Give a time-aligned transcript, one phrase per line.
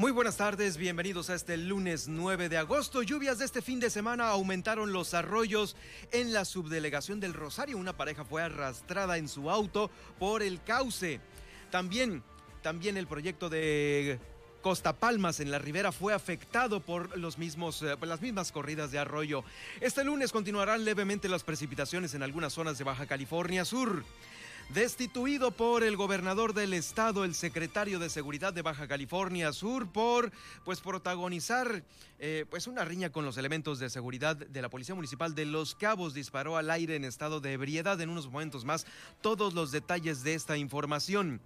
[0.00, 3.02] Muy buenas tardes, bienvenidos a este lunes 9 de agosto.
[3.02, 5.76] Lluvias de este fin de semana aumentaron los arroyos
[6.10, 7.76] en la subdelegación del Rosario.
[7.76, 11.20] Una pareja fue arrastrada en su auto por el cauce.
[11.70, 12.22] También,
[12.62, 14.18] también el proyecto de
[14.62, 18.98] Costa Palmas en la ribera fue afectado por los mismos, eh, las mismas corridas de
[19.00, 19.44] arroyo.
[19.82, 24.02] Este lunes continuarán levemente las precipitaciones en algunas zonas de Baja California Sur.
[24.74, 30.30] Destituido por el gobernador del estado, el secretario de Seguridad de Baja California Sur, por
[30.64, 31.82] pues protagonizar
[32.20, 35.74] eh, pues una riña con los elementos de seguridad de la Policía Municipal de Los
[35.74, 36.14] Cabos.
[36.14, 38.00] Disparó al aire en estado de ebriedad.
[38.00, 38.86] En unos momentos más,
[39.20, 41.40] todos los detalles de esta información.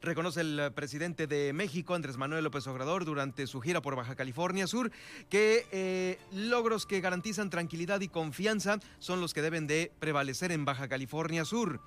[0.00, 4.66] Reconoce el presidente de México, Andrés Manuel López Obrador, durante su gira por Baja California
[4.66, 4.90] Sur,
[5.28, 10.64] que eh, logros que garantizan tranquilidad y confianza son los que deben de prevalecer en
[10.64, 11.80] Baja California Sur.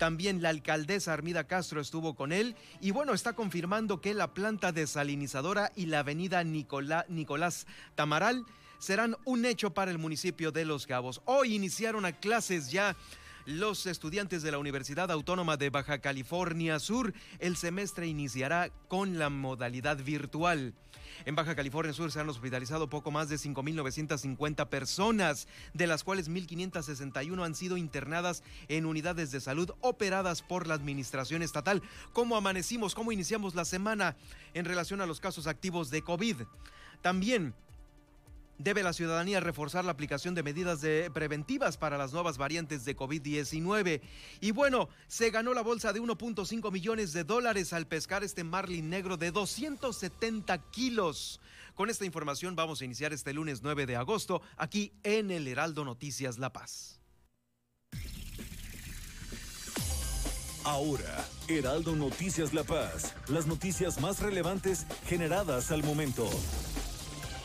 [0.00, 4.72] También la alcaldesa Armida Castro estuvo con él y bueno, está confirmando que la planta
[4.72, 8.46] desalinizadora y la avenida Nicolás Tamaral
[8.78, 11.20] serán un hecho para el municipio de Los Cabos.
[11.26, 12.96] Hoy iniciaron a clases ya
[13.46, 17.12] los estudiantes de la Universidad Autónoma de Baja California Sur.
[17.38, 20.74] El semestre iniciará con la modalidad virtual.
[21.24, 26.30] En Baja California Sur se han hospitalizado poco más de 5.950 personas, de las cuales
[26.30, 31.82] 1.561 han sido internadas en unidades de salud operadas por la Administración Estatal.
[32.12, 32.94] ¿Cómo amanecimos?
[32.94, 34.16] ¿Cómo iniciamos la semana
[34.54, 36.36] en relación a los casos activos de COVID?
[37.02, 37.54] También
[38.62, 40.80] debe la ciudadanía reforzar la aplicación de medidas
[41.12, 44.00] preventivas para las nuevas variantes de COVID-19.
[44.40, 48.90] Y bueno, se ganó la bolsa de 1.5 millones de dólares al pescar este marlin
[48.90, 51.40] negro de 270 kilos.
[51.74, 55.84] Con esta información vamos a iniciar este lunes 9 de agosto aquí en el Heraldo
[55.84, 57.00] Noticias La Paz.
[60.64, 66.28] Ahora, Heraldo Noticias La Paz, las noticias más relevantes generadas al momento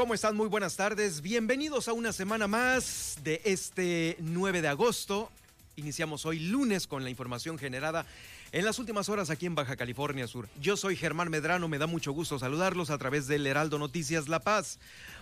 [0.00, 0.34] ¿Cómo están?
[0.34, 1.20] Muy buenas tardes.
[1.20, 5.30] Bienvenidos a una semana más de este 9 de agosto.
[5.76, 8.06] Iniciamos hoy lunes con la información generada
[8.50, 10.48] en las últimas horas aquí en Baja California Sur.
[10.58, 14.40] Yo soy Germán Medrano, me da mucho gusto saludarlos a través del Heraldo Noticias La
[14.40, 14.78] Paz.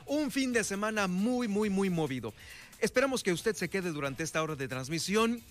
[0.07, 2.33] Un fin de semana muy, muy, muy movido.
[2.79, 5.43] Esperamos que usted se quede durante esta hora de transmisión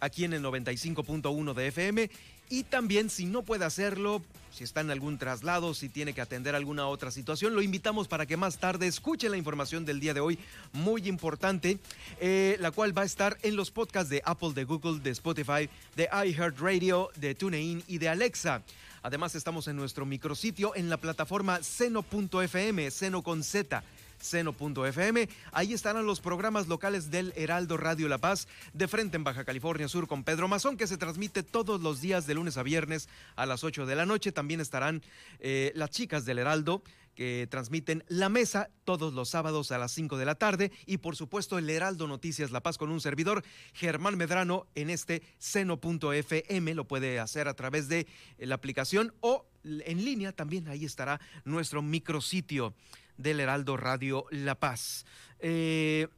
[0.00, 2.10] aquí en el 95.1 de FM
[2.50, 6.54] y también si no puede hacerlo, si está en algún traslado, si tiene que atender
[6.54, 10.20] alguna otra situación, lo invitamos para que más tarde escuche la información del día de
[10.20, 10.38] hoy,
[10.72, 11.78] muy importante,
[12.20, 15.68] eh, la cual va a estar en los podcasts de Apple, de Google, de Spotify,
[15.94, 18.62] de iHeartRadio, de TuneIn y de Alexa.
[19.02, 23.82] Además estamos en nuestro micrositio en la plataforma seno.fm, seno con Z
[24.20, 25.28] seno.fm.
[25.52, 29.88] Ahí estarán los programas locales del Heraldo Radio La Paz, de frente en Baja California
[29.88, 33.46] Sur con Pedro Mazón, que se transmite todos los días de lunes a viernes a
[33.46, 34.32] las 8 de la noche.
[34.32, 35.02] También estarán
[35.40, 36.82] eh, las chicas del Heraldo
[37.18, 41.16] que transmiten La Mesa todos los sábados a las 5 de la tarde y por
[41.16, 43.42] supuesto el Heraldo Noticias La Paz con un servidor,
[43.74, 46.74] Germán Medrano, en este seno.fm.
[46.74, 48.06] Lo puede hacer a través de
[48.38, 50.68] la aplicación o en línea también.
[50.68, 52.74] Ahí estará nuestro micrositio
[53.18, 55.04] del Heraldo Radio La Paz.
[55.40, 56.08] Eh,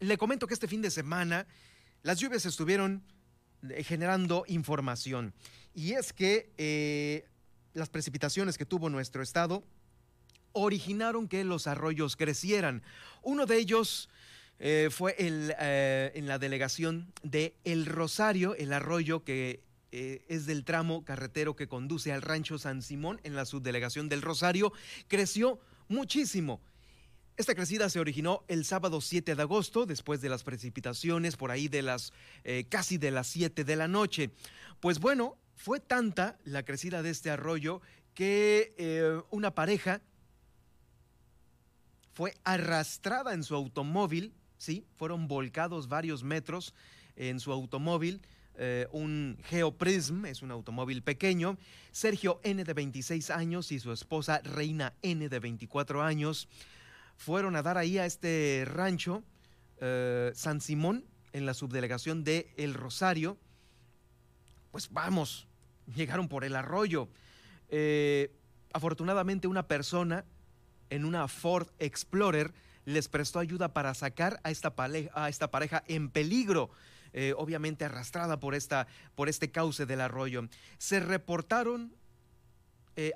[0.00, 1.46] le comento que este fin de semana
[2.02, 3.04] las lluvias estuvieron
[3.68, 5.34] eh, generando información
[5.74, 7.28] y es que eh,
[7.74, 9.62] las precipitaciones que tuvo nuestro estado
[10.52, 12.82] originaron que los arroyos crecieran.
[13.22, 14.08] Uno de ellos
[14.90, 21.56] fue el, en la delegación de El Rosario, el arroyo que es del tramo carretero
[21.56, 24.72] que conduce al rancho San Simón en la subdelegación del Rosario,
[25.08, 26.60] creció muchísimo.
[27.36, 31.68] Esta crecida se originó el sábado 7 de agosto, después de las precipitaciones, por ahí
[31.68, 32.12] de las
[32.44, 34.30] eh, casi de las 7 de la noche.
[34.80, 37.80] Pues bueno, fue tanta la crecida de este arroyo
[38.14, 40.02] que eh, una pareja
[42.12, 44.84] fue arrastrada en su automóvil, ¿sí?
[44.96, 46.74] Fueron volcados varios metros
[47.16, 48.20] en su automóvil.
[48.62, 51.56] Eh, un Geoprism, es un automóvil pequeño.
[51.92, 56.46] Sergio N de 26 años y su esposa Reina N de 24 años
[57.16, 59.22] fueron a dar ahí a este rancho
[59.80, 63.38] eh, San Simón en la subdelegación de El Rosario.
[64.72, 65.48] Pues vamos,
[65.94, 67.08] llegaron por el arroyo.
[67.70, 68.30] Eh,
[68.74, 70.26] afortunadamente una persona
[70.90, 72.52] en una Ford Explorer
[72.84, 74.74] les prestó ayuda para sacar a esta,
[75.14, 76.70] a esta pareja en peligro.
[77.12, 80.48] Eh, obviamente arrastrada por, esta, por este cauce del arroyo.
[80.78, 81.92] Se reportaron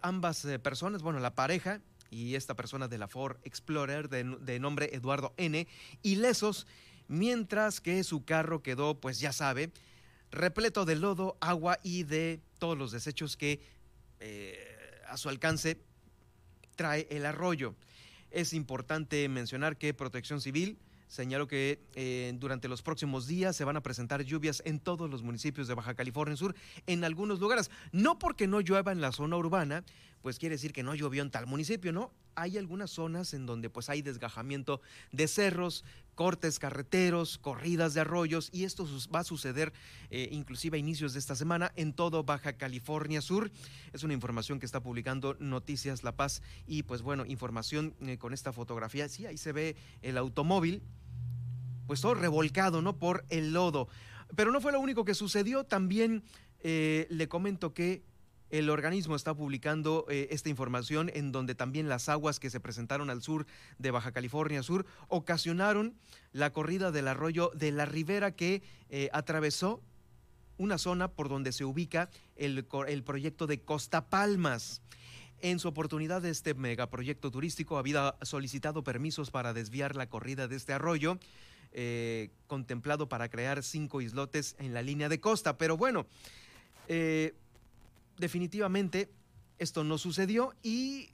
[0.01, 1.83] ambas personas, bueno, la pareja
[2.15, 5.67] y esta persona de la Ford Explorer de, nombre Eduardo N.
[6.03, 6.67] ilesos,
[7.09, 9.73] mientras que su carro quedó, pues ya sabe,
[10.31, 13.61] repleto de lodo, agua y de todos los desechos que
[14.21, 14.57] eh,
[15.09, 15.81] a su alcance
[16.77, 17.75] trae el arroyo.
[18.31, 20.79] Es importante mencionar que Protección Civil
[21.15, 25.23] señaló que eh, durante los próximos días se van a presentar lluvias en todos los
[25.23, 26.57] municipios de Baja California Sur,
[26.89, 27.71] en algunos lugares.
[27.93, 29.85] No porque no llueva en la zona urbana,
[30.23, 32.11] pues quiere decir que no llovió en tal municipio, ¿no?
[32.35, 34.81] Hay algunas zonas en donde pues hay desgajamiento
[35.13, 35.85] de cerros,
[36.17, 39.73] cortes carreteros, corridas de arroyos y esto va a suceder
[40.11, 43.53] eh, inclusive a inicios de esta semana en todo Baja California Sur.
[43.93, 48.33] Es una información que está publicando Noticias La Paz y pues bueno, información eh, con
[48.33, 49.09] esta fotografía.
[49.09, 50.83] Sí, ahí se ve el automóvil,
[51.87, 52.97] pues todo revolcado, ¿no?
[52.97, 53.89] Por el lodo.
[54.37, 56.23] Pero no fue lo único que sucedió, también
[56.61, 58.03] eh, le comento que
[58.51, 63.11] el organismo está publicando eh, esta información en donde también las aguas que se presentaron
[63.11, 63.47] al sur
[63.79, 65.95] de Baja California Sur ocasionaron
[66.33, 69.83] la corrida del arroyo de la Ribera que eh, atravesó
[70.57, 72.65] una zona por donde se ubica el,
[73.05, 74.83] proyecto de Costa Palmas.
[75.41, 80.57] En su oportunidad, de este megaproyecto turístico había solicitado permisos para desviar la corrida de
[80.57, 81.19] este arroyo,
[81.75, 85.59] eh, contemplado para crear cinco islotes en la línea de costa.
[85.59, 86.07] Pero bueno,
[88.19, 89.11] definitivamente
[89.59, 91.11] esto no sucedió y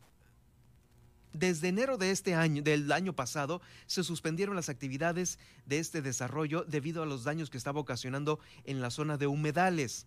[1.32, 6.64] desde enero de este año, del año pasado, se suspendieron las actividades de este desarrollo
[6.64, 10.06] debido a los daños que estaba ocasionando en la zona de humedales.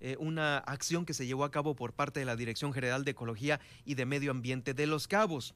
[0.00, 3.12] Eh, una acción que se llevó a cabo por parte de la Dirección General de
[3.12, 5.54] Ecología y de Medio Ambiente de Los Cabos.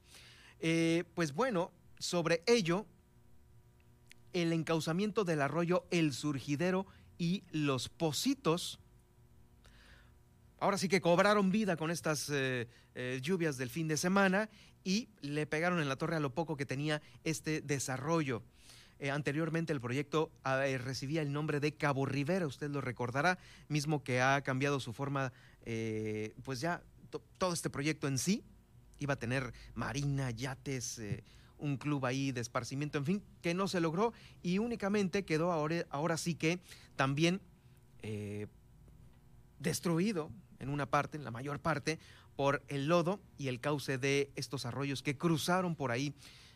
[0.60, 2.86] Eh, pues bueno, sobre ello,
[4.32, 6.86] el encauzamiento del arroyo El Surgidero
[7.18, 8.80] y los Positos
[10.60, 14.48] ahora sí que cobraron vida con estas eh, eh, lluvias del fin de semana
[14.84, 18.42] y le pegaron en la torre a lo poco que tenía este desarrollo.
[18.98, 23.38] Eh, anteriormente el proyecto ah, recibía el nombre de Cabo Rivera, usted lo recordará,
[23.68, 25.32] mismo que ha cambiado su forma,
[26.44, 26.82] pues ya
[27.38, 28.44] todo este proyecto en sí
[28.98, 31.00] iba a tener marina, yates,
[31.60, 34.12] un club ahí de esparcimiento, en fin, que no se logró
[34.42, 36.60] y únicamente quedó ahora, ahora sí que
[36.96, 37.40] también
[39.58, 41.98] destruido en una parte, en la mayor parte,
[42.36, 46.14] por el lodo y el cauce de estos arroyos que cruzaron por ahí,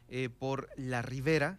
[0.08, 1.58] eh, por la ribera,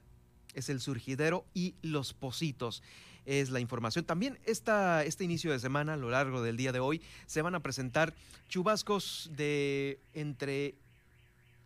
[0.54, 2.82] es el surgidero y los positos.
[3.26, 4.06] Es la información.
[4.06, 7.56] También esta, este inicio de semana, a lo largo del día de hoy, se van
[7.56, 8.14] a presentar
[8.50, 10.76] chubascos de entre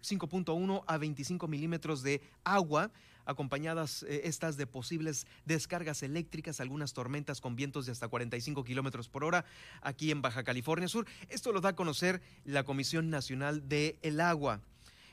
[0.01, 2.91] 5.1 a 25 milímetros de agua
[3.25, 9.07] acompañadas eh, estas de posibles descargas eléctricas, algunas tormentas con vientos de hasta 45 kilómetros
[9.07, 9.45] por hora
[9.81, 11.05] aquí en Baja California Sur.
[11.29, 14.61] Esto lo da a conocer la Comisión Nacional de el Agua.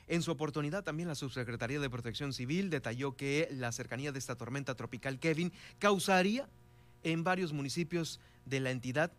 [0.07, 4.35] En su oportunidad, también la Subsecretaría de Protección Civil detalló que la cercanía de esta
[4.35, 6.47] tormenta tropical Kevin causaría
[7.03, 9.11] en varios municipios de la entidad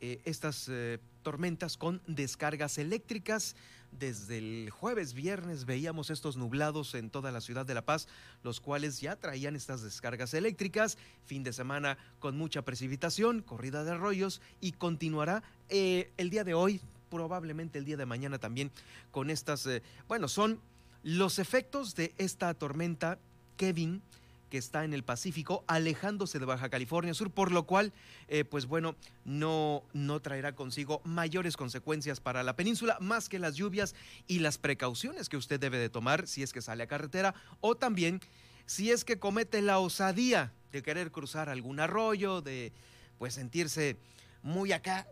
[0.00, 3.54] eh, estas eh, tormentas con descargas eléctricas.
[3.92, 8.08] Desde el jueves, viernes veíamos estos nublados en toda la ciudad de La Paz,
[8.42, 10.96] los cuales ya traían estas descargas eléctricas.
[11.24, 16.54] Fin de semana con mucha precipitación, corrida de arroyos y continuará eh, el día de
[16.54, 16.80] hoy,
[17.10, 18.70] probablemente el día de mañana también
[19.10, 19.68] con estas,
[20.08, 20.60] bueno, son
[21.02, 23.18] los efectos de esta tormenta
[23.56, 24.02] Kevin
[24.50, 27.92] que está en el Pacífico, alejándose de Baja California Sur, por lo cual,
[28.28, 33.54] eh, pues bueno, no, no traerá consigo mayores consecuencias para la península, más que las
[33.54, 33.94] lluvias
[34.26, 37.76] y las precauciones que usted debe de tomar si es que sale a carretera o
[37.76, 38.20] también
[38.66, 42.72] si es que comete la osadía de querer cruzar algún arroyo, de
[43.18, 43.96] pues sentirse
[44.42, 45.06] muy acá,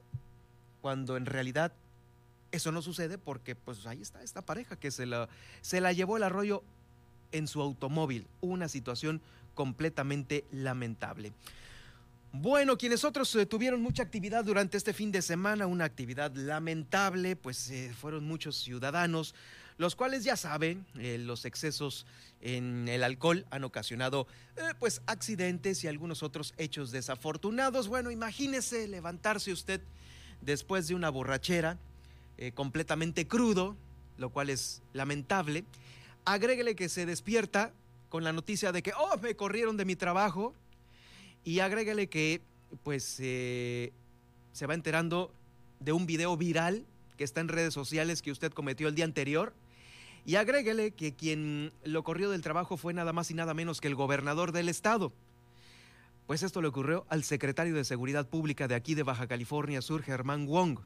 [0.80, 1.72] cuando en realidad
[2.50, 5.28] eso no sucede porque pues ahí está esta pareja que se la,
[5.60, 6.62] se la llevó el arroyo
[7.32, 8.26] en su automóvil.
[8.40, 9.20] Una situación
[9.54, 11.32] completamente lamentable.
[12.32, 17.36] Bueno, quienes otros eh, tuvieron mucha actividad durante este fin de semana, una actividad lamentable,
[17.36, 19.34] pues eh, fueron muchos ciudadanos,
[19.78, 22.04] los cuales ya saben, eh, los excesos
[22.42, 24.26] en el alcohol han ocasionado
[24.78, 27.88] pues accidentes y algunos otros hechos desafortunados.
[27.88, 29.80] Bueno, imagínese levantarse usted
[30.40, 31.78] después de una borrachera
[32.54, 33.76] completamente crudo,
[34.18, 35.64] lo cual es lamentable.
[36.28, 37.72] Agréguele que se despierta
[38.10, 40.52] con la noticia de que, oh, me corrieron de mi trabajo
[41.42, 42.42] y agrégale que
[42.82, 43.94] pues eh,
[44.52, 45.32] se va enterando
[45.80, 46.84] de un video viral
[47.16, 49.54] que está en redes sociales que usted cometió el día anterior.
[50.26, 53.88] Y agréguele que quien lo corrió del trabajo fue nada más y nada menos que
[53.88, 55.14] el gobernador del estado.
[56.26, 60.02] Pues esto le ocurrió al secretario de Seguridad Pública de aquí de Baja California Sur,
[60.02, 60.80] Germán Wong.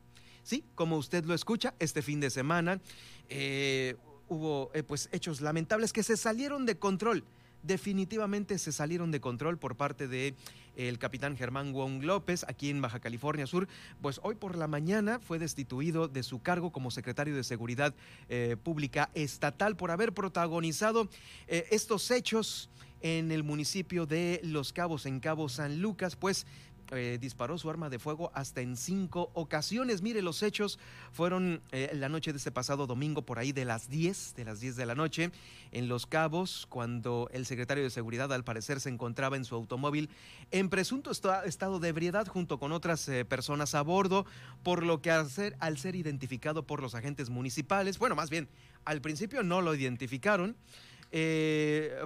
[0.44, 2.80] Sí, como usted lo escucha, este fin de semana
[3.28, 3.96] eh,
[4.32, 7.24] hubo eh, pues hechos lamentables que se salieron de control.
[7.62, 10.34] Definitivamente se salieron de control por parte de
[10.74, 13.68] el capitán Germán Wong López aquí en Baja California Sur,
[14.00, 17.94] pues hoy por la mañana fue destituido de su cargo como secretario de Seguridad
[18.28, 21.08] eh, Pública Estatal por haber protagonizado
[21.46, 22.68] eh, estos hechos
[23.02, 26.46] en el municipio de Los Cabos, en Cabo San Lucas, pues
[26.94, 30.02] eh, disparó su arma de fuego hasta en cinco ocasiones.
[30.02, 30.78] Mire, los hechos
[31.11, 34.61] fueron eh, la noche de este pasado domingo por ahí de las 10, de las
[34.61, 35.30] 10 de la noche,
[35.70, 40.11] en Los Cabos, cuando el secretario de Seguridad al parecer se encontraba en su automóvil
[40.50, 44.26] en presunto estado de ebriedad junto con otras eh, personas a bordo,
[44.62, 48.49] por lo que al ser, al ser identificado por los agentes municipales, bueno, más bien,
[48.84, 50.56] al principio no lo identificaron,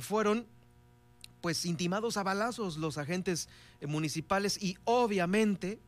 [0.01, 0.47] fueron
[1.47, 3.49] pues intimados a balazos los agentes
[3.81, 5.79] eh, municipales y obviamente,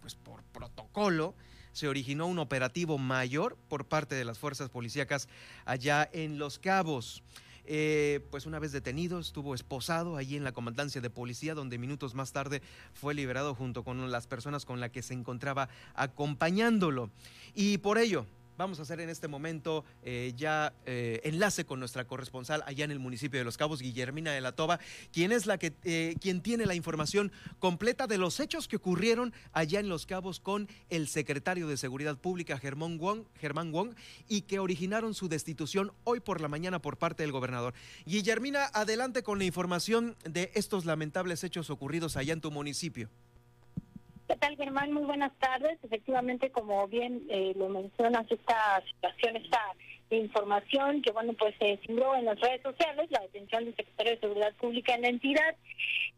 [0.00, 1.34] pues por protocolo,
[1.72, 5.28] se originó un operativo mayor por parte de las fuerzas policíacas
[5.66, 7.22] allá en Los Cabos.
[7.66, 12.14] Eh, pues una vez detenido, estuvo esposado allí en la comandancia de policía, donde minutos
[12.14, 12.62] más tarde
[12.94, 17.10] fue liberado junto con las personas con las que se encontraba acompañándolo.
[17.54, 18.24] Y por ello,
[18.56, 22.92] Vamos a hacer en este momento eh, ya eh, enlace con nuestra corresponsal allá en
[22.92, 24.78] el municipio de Los Cabos, Guillermina de la Toba,
[25.12, 29.32] quien es la que eh, quien tiene la información completa de los hechos que ocurrieron
[29.52, 33.96] allá en Los Cabos con el secretario de Seguridad Pública Germán Wong, Germán Wong
[34.28, 37.74] y que originaron su destitución hoy por la mañana por parte del gobernador.
[38.06, 43.10] Guillermina, adelante con la información de estos lamentables hechos ocurridos allá en tu municipio.
[44.26, 44.90] ¿Qué tal, Germán?
[44.92, 45.78] Muy buenas tardes.
[45.82, 49.60] Efectivamente, como bien eh, lo mencionas, esta situación, esta
[50.08, 54.20] información que, bueno, pues se cimbró en las redes sociales, la detención del secretario de
[54.20, 55.54] Seguridad Pública en la entidad.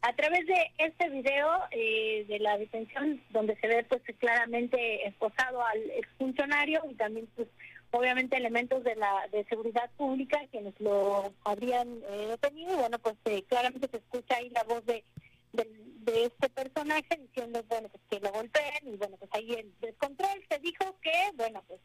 [0.02, 5.64] A través de este video eh, de la detención, donde se ve pues claramente esposado
[5.64, 7.48] al exfuncionario y también pues
[7.90, 13.14] obviamente elementos de la de seguridad pública quienes lo habrían eh, detenido bueno pues
[13.48, 15.02] claramente se escucha ahí la voz de
[15.64, 20.44] de este personaje diciendo, bueno, pues que lo golpeen y bueno, pues ahí el descontrol
[20.48, 21.80] se dijo que, bueno, pues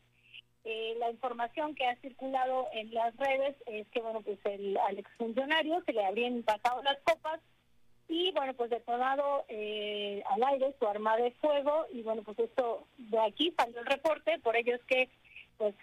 [0.64, 5.00] eh, la información que ha circulado en las redes es que, bueno, pues el, al
[5.00, 7.40] exfuncionario se le habrían pasado las copas
[8.08, 12.86] y, bueno, pues detonado eh, al aire su arma de fuego y, bueno, pues esto
[12.98, 15.10] de aquí salió el reporte, por ello es que,
[15.58, 15.74] pues,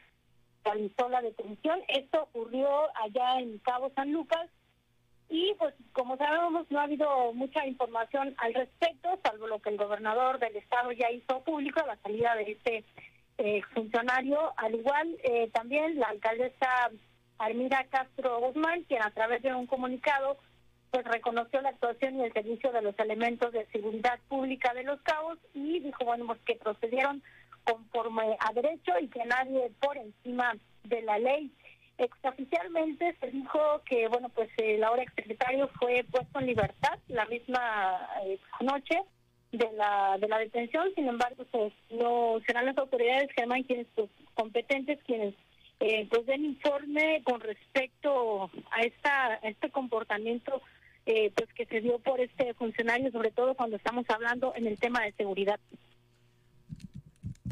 [0.64, 1.80] realizó la detención.
[1.88, 2.68] Esto ocurrió
[3.02, 4.48] allá en Cabo San Lucas
[5.28, 9.76] y pues como sabemos no ha habido mucha información al respecto, salvo lo que el
[9.76, 12.84] gobernador del estado ya hizo público a la salida de este
[13.38, 16.90] eh, funcionario, al igual eh, también la alcaldesa
[17.38, 20.38] Armida Castro Guzmán, quien a través de un comunicado
[20.90, 25.00] pues reconoció la actuación y el servicio de los elementos de seguridad pública de los
[25.02, 27.22] cabos y dijo bueno pues que procedieron
[27.64, 31.52] conforme a derecho y que nadie por encima de la ley.
[31.98, 38.08] Exoficialmente se dijo que, bueno, pues el ahora exsecretario fue puesto en libertad la misma
[38.24, 39.02] eh, noche
[39.50, 44.08] de la de la detención, sin embargo, pues no serán las autoridades Germán quienes pues,
[44.34, 45.34] competentes quienes
[45.80, 50.62] eh, pues den informe con respecto a esta este comportamiento
[51.06, 54.78] eh, pues que se dio por este funcionario, sobre todo cuando estamos hablando en el
[54.78, 55.58] tema de seguridad.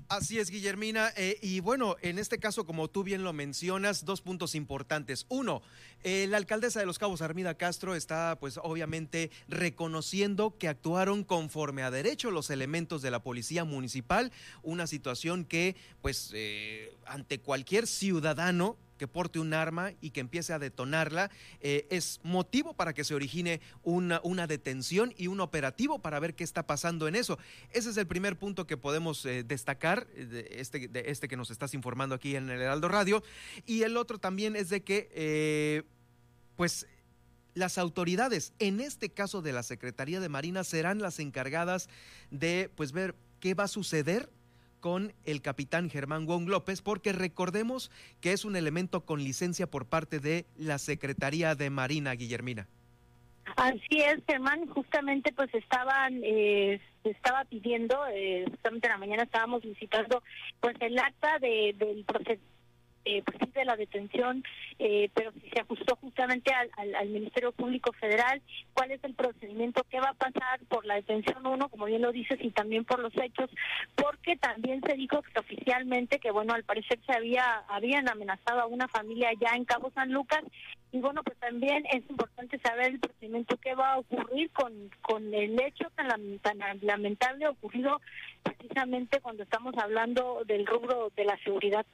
[0.08, 1.12] Así es, Guillermina.
[1.16, 5.26] Eh, y bueno, en este caso, como tú bien lo mencionas, dos puntos importantes.
[5.28, 5.62] Uno,
[6.04, 11.82] eh, la alcaldesa de Los Cabos, Armida Castro, está pues obviamente reconociendo que actuaron conforme
[11.82, 14.30] a derecho los elementos de la policía municipal,
[14.62, 20.52] una situación que pues eh, ante cualquier ciudadano que porte un arma y que empiece
[20.52, 25.98] a detonarla, eh, es motivo para que se origine una, una, detención y un operativo
[25.98, 27.38] para ver qué está pasando en eso.
[27.70, 31.36] Ese es el primer punto que podemos eh, destacar, eh, de este, de este que
[31.36, 33.22] nos estás informando aquí en el Heraldo Radio.
[33.66, 35.84] Y el otro también es de que
[36.56, 36.86] pues
[37.54, 41.88] las autoridades, en este caso de la Secretaría de Marina, serán las encargadas
[42.30, 44.30] de pues ver qué va a suceder
[44.80, 47.90] con el capitán Germán Wong López, porque recordemos
[48.20, 52.68] que es un elemento con licencia por parte de la Secretaría de Marina, Guillermina.
[53.56, 59.62] Así es, Germán, justamente pues estaban, eh, estaba pidiendo, eh, justamente en la mañana estábamos
[59.62, 60.22] visitando
[60.60, 62.42] pues el acta de, del proceso
[63.06, 64.42] eh, pues, de la detención,
[64.80, 68.42] eh, pero si se ajustó justamente al, al, Ministerio Público Federal,
[68.74, 72.10] cuál es el procedimiento, qué va a pasar por la detención uno, como bien lo
[72.10, 73.48] dices, y también por los hechos,
[73.94, 78.66] porque también se dijo que oficialmente que bueno, al parecer se había habían amenazado a
[78.66, 80.42] una familia ya en Cabo San Lucas.
[80.92, 85.32] Y bueno, pues también es importante saber el procedimiento que va a ocurrir con, con
[85.32, 88.00] el hecho tan, tan lamentable ocurrido
[88.42, 91.84] precisamente cuando estamos hablando del rubro de la seguridad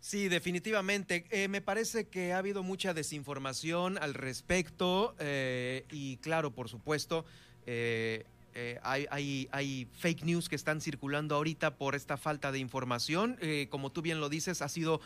[0.00, 1.26] Sí, definitivamente.
[1.30, 7.24] Eh, me parece que ha habido mucha desinformación al respecto eh, y claro, por supuesto,
[7.66, 8.24] eh,
[8.82, 13.38] hay, fake news que están circulando ahorita por esta falta de información.
[13.70, 15.00] como tú bien lo dices, ha sido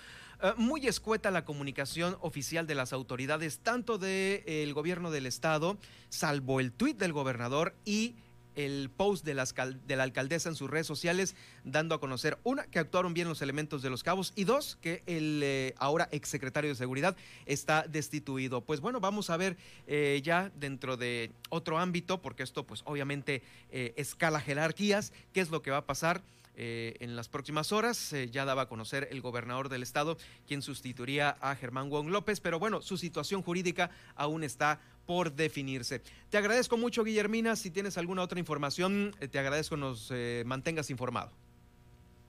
[0.57, 5.77] muy escueta la comunicación oficial de las autoridades, tanto del gobierno del estado,
[6.09, 8.15] salvo el tuit del gobernador y
[8.57, 12.65] el post de la, de la, alcaldesa en sus redes sociales, dando a conocer, una,
[12.65, 16.71] que actuaron bien los elementos de los cabos y dos, que el eh, ahora exsecretario
[16.71, 17.17] de Seguridad
[17.47, 18.61] está destituido.
[18.63, 19.57] Pues bueno, vamos a ver
[19.87, 25.51] eh, ya dentro de otro ámbito, porque esto pues obviamente eh, escala jerarquías, qué es
[25.51, 26.23] lo que va a pasar.
[26.55, 28.15] en las próximas horas.
[28.31, 32.59] ya daba a conocer el gobernador del estado, quien sustituiría a Germán Wong López, pero
[32.59, 36.03] bueno, su situación jurídica aún está por definirse.
[36.31, 37.57] Te agradezco mucho, Guillermina.
[37.57, 41.31] Si tienes alguna otra información, eh, te agradezco nos eh, mantengas informado.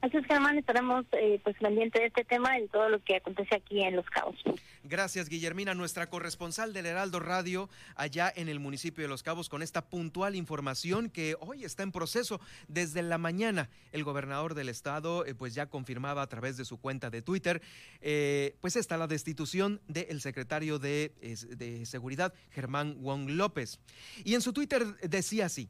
[0.04, 3.56] Así es, Germán, estaremos eh, pues pendientes de este tema y todo lo que acontece
[3.56, 4.36] aquí en Los Cabos.
[4.84, 9.62] Gracias, Guillermina, nuestra corresponsal del Heraldo Radio allá en el municipio de Los Cabos con
[9.62, 13.70] esta puntual información que hoy está en proceso desde la mañana.
[13.94, 17.62] El gobernador del estado eh, pues ya confirmaba a través de su cuenta de Twitter
[18.02, 21.14] eh, pues está la destitución del secretario de,
[21.56, 23.80] de Seguridad, Germán Wong López.
[24.26, 25.70] Y en su Twitter decía así,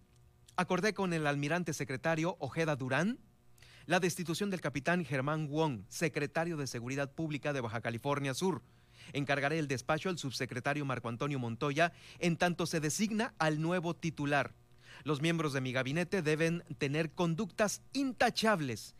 [0.56, 3.19] acordé con el almirante secretario Ojeda Durán
[3.86, 8.62] la destitución del capitán Germán Wong, secretario de Seguridad Pública de Baja California Sur.
[9.12, 14.54] Encargaré el despacho al subsecretario Marco Antonio Montoya en tanto se designa al nuevo titular.
[15.04, 18.96] Los miembros de mi gabinete deben tener conductas intachables.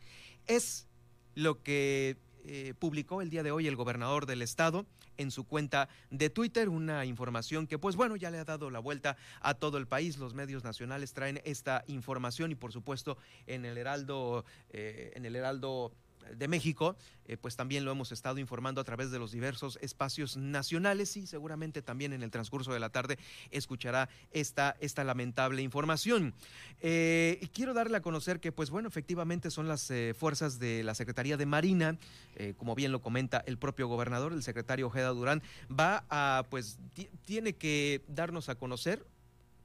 [0.48, 0.88] Es
[1.36, 4.86] lo que eh, publicó el día de hoy el gobernador del estado
[5.18, 8.80] en su cuenta de Twitter, una información que pues bueno ya le ha dado la
[8.80, 10.18] vuelta a todo el país.
[10.18, 15.36] Los medios nacionales traen esta información y por supuesto en el Heraldo, eh, en el
[15.36, 15.94] Heraldo
[16.36, 20.38] de México, eh, pues también lo hemos estado informando a través de los diversos espacios
[20.38, 23.18] nacionales y seguramente también en el transcurso de la tarde
[23.52, 26.34] escuchará esta, esta lamentable información.
[26.82, 30.96] Eh, quiero darle a conocer que, pues bueno, efectivamente son las eh, fuerzas de la
[30.96, 31.98] Secretaría de Marina,
[32.58, 36.80] como bien lo comenta el propio gobernador, el secretario Ojeda Durán, va a, pues,
[37.26, 39.06] tiene que darnos a conocer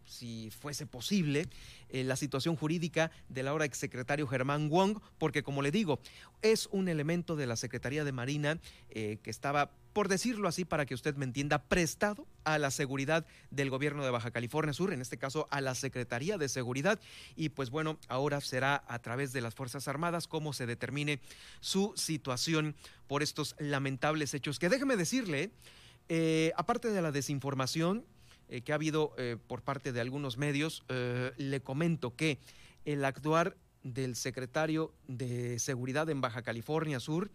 [0.09, 1.47] si fuese posible,
[1.90, 6.01] eh, la situación jurídica del ahora exsecretario Germán Wong, porque como le digo,
[6.42, 8.59] es un elemento de la Secretaría de Marina
[8.90, 13.27] eh, que estaba, por decirlo así, para que usted me entienda, prestado a la seguridad
[13.51, 16.99] del gobierno de Baja California Sur, en este caso a la Secretaría de Seguridad,
[17.37, 21.21] y pues bueno, ahora será a través de las Fuerzas Armadas cómo se determine
[21.61, 22.75] su situación
[23.07, 25.51] por estos lamentables hechos, que déjeme decirle,
[26.09, 28.05] eh, aparte de la desinformación,
[28.48, 32.38] eh, que ha habido eh, por parte de algunos medios, eh, le comento que
[32.87, 37.30] el actuar del secretario de Seguridad en Baja California Sur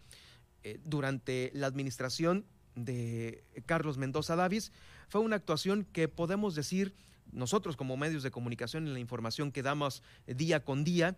[0.84, 4.72] durante la administración de Carlos Mendoza Davis
[5.08, 6.94] fue una actuación que podemos decir
[7.32, 11.16] nosotros como medios de comunicación en la información que damos día con día,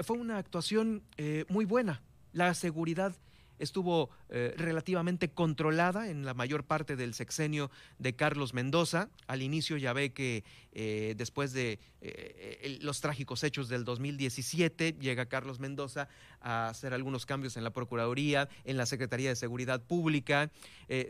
[0.00, 1.02] fue una actuación
[1.48, 2.00] muy buena.
[2.32, 3.16] La seguridad
[3.58, 9.08] estuvo eh, relativamente controlada en la mayor parte del sexenio de Carlos Mendoza.
[9.26, 10.42] Al inicio ya ve que
[10.72, 16.08] eh, después de eh, los trágicos hechos del 2017 llega Carlos Mendoza
[16.40, 20.50] a hacer algunos cambios en la Procuraduría, en la Secretaría de Seguridad Pública,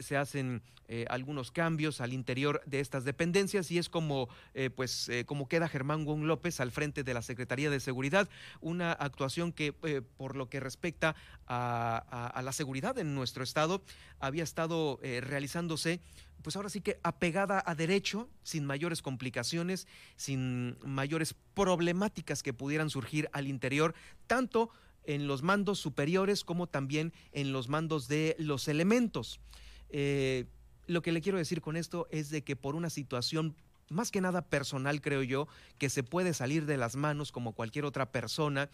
[0.00, 0.62] se hacen
[1.08, 4.28] algunos cambios al interior de estas dependencias y es como,
[4.76, 8.30] pues, como queda Germán Wong López al frente de la Secretaría de Seguridad,
[8.60, 9.72] una actuación que
[10.16, 13.82] por lo que respecta a la seguridad en nuestro estado
[14.18, 16.00] había estado eh, realizándose
[16.42, 22.88] pues ahora sí que apegada a derecho, sin mayores complicaciones, sin mayores problemáticas que pudieran
[22.88, 23.96] surgir al interior,
[24.28, 24.70] tanto
[25.02, 29.40] en los mandos superiores como también en los mandos de los elementos.
[29.88, 30.46] Eh,
[30.86, 33.56] lo que le quiero decir con esto es de que por una situación
[33.88, 37.84] más que nada personal, creo yo, que se puede salir de las manos como cualquier
[37.84, 38.68] otra persona,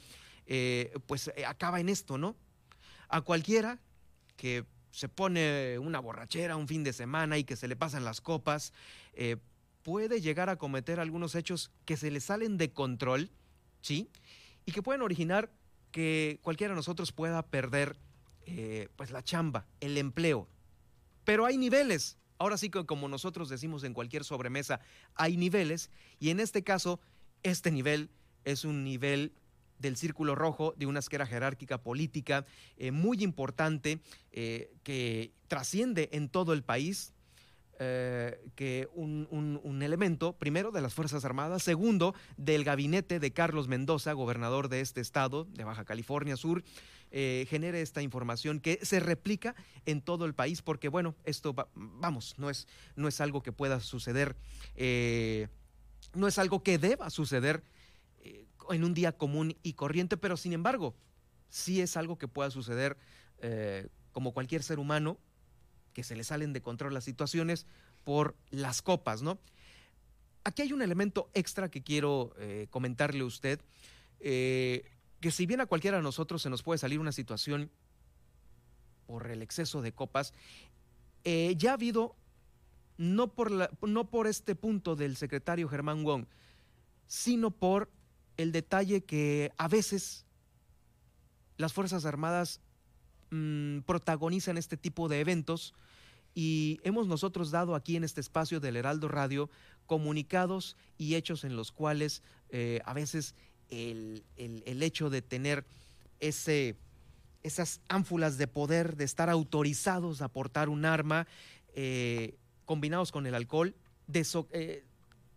[0.47, 2.37] eh, pues acaba en esto, ¿no?
[3.13, 3.79] A cualquiera
[4.37, 8.21] que se pone una borrachera un fin de semana y que se le pasan las
[8.21, 8.73] copas,
[9.13, 9.37] eh,
[9.85, 13.31] puede llegar a cometer algunos hechos que se le salen de control,
[13.81, 14.11] ¿sí?
[14.67, 15.53] Y que pueden originar
[15.93, 17.97] que cualquiera de nosotros pueda perder
[18.97, 20.49] pues la chamba, el empleo.
[21.25, 24.81] Pero hay niveles, Ahora sí que como nosotros decimos en cualquier sobremesa,
[25.15, 26.99] hay niveles y en este caso,
[27.45, 28.11] este nivel
[28.45, 29.33] es un nivel
[29.83, 32.47] del círculo rojo de una esquera jerárquica política
[32.79, 37.13] eh, muy importante eh, que trasciende en todo el país,
[37.81, 43.67] eh, que un, un, elemento, primero, de las Fuerzas Armadas, segundo, del gabinete de Carlos
[43.67, 46.63] Mendoza, gobernador de este estado, de Baja California Sur,
[47.11, 52.49] genere esta información que se replica en todo el país, porque bueno, esto, vamos, no
[52.49, 52.67] es,
[52.97, 54.35] no es algo que pueda suceder,
[56.15, 57.63] no es algo que deba suceder
[58.71, 60.95] en un día común y corriente, pero sin embargo,
[61.49, 62.97] sí es algo que pueda suceder
[64.13, 65.19] como cualquier ser humano
[65.93, 67.67] que se le salen de control las situaciones
[68.05, 69.39] por las copas, ¿no?
[70.45, 73.61] Aquí hay un elemento extra que quiero eh, comentarle a usted,
[74.19, 77.71] eh, que si bien a cualquiera de nosotros se nos puede salir una situación
[79.07, 80.35] por el exceso de copas,
[81.25, 82.17] eh, ya ha habido,
[82.97, 83.53] no por,
[83.87, 86.27] no por este punto del secretario Germán Wong,
[87.07, 87.89] sino por
[88.37, 90.25] el detalle que a veces
[91.57, 92.61] las Fuerzas Armadas
[93.33, 95.73] Mm, protagonizan este tipo de eventos
[96.35, 99.49] y hemos nosotros dado aquí en este espacio del Heraldo Radio
[99.87, 103.35] comunicados y hechos en los cuales eh, a veces
[103.71, 105.65] el, hecho de tener
[106.21, 106.77] ese,
[107.43, 111.27] esas ánfulas de poder, de estar autorizados a portar un arma,
[111.75, 112.35] eh,
[112.67, 113.75] combinados con el alcohol,
[114.13, 114.85] eh,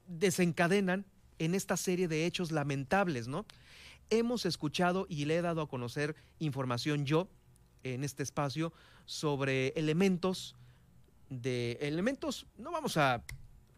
[0.08, 1.06] desencadenan
[1.40, 3.46] en esta serie de hechos lamentables, ¿no?
[4.10, 7.28] Hemos escuchado y le he dado a conocer información yo
[7.84, 8.74] en este espacio
[9.06, 10.56] sobre elementos
[11.30, 13.24] de elementos, no vamos a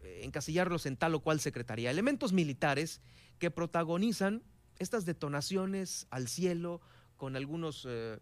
[0.02, 3.00] eh, encasillarlos en tal o cual secretaría, elementos militares
[3.38, 4.42] que protagonizan
[4.78, 6.80] estas detonaciones al cielo
[7.16, 8.18] con algunos eh,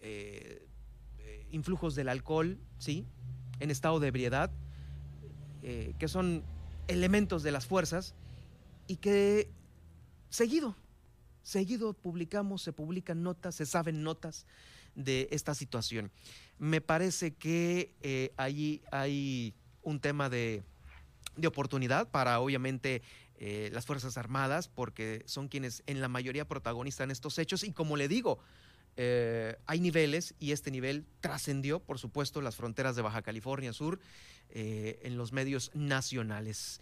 [0.00, 0.66] eh,
[1.50, 3.04] influjos del alcohol, ¿sí?
[3.60, 4.50] En estado de ebriedad,
[5.60, 6.44] que son
[6.86, 8.14] elementos de las fuerzas
[8.88, 9.50] y que
[10.30, 10.74] seguido,
[11.42, 14.46] seguido publicamos, se publican notas, se saben notas
[14.96, 16.10] de esta situación.
[16.58, 20.64] Me parece que eh, allí hay un tema de,
[21.46, 23.00] oportunidad para obviamente
[23.36, 27.62] eh, las Fuerzas Armadas, porque son quienes en la mayoría protagonizan estos hechos.
[27.62, 28.40] Y como le digo,
[28.96, 34.00] eh, hay niveles y este nivel trascendió, por supuesto, las fronteras de Baja California Sur
[34.50, 36.80] en los medios nacionales.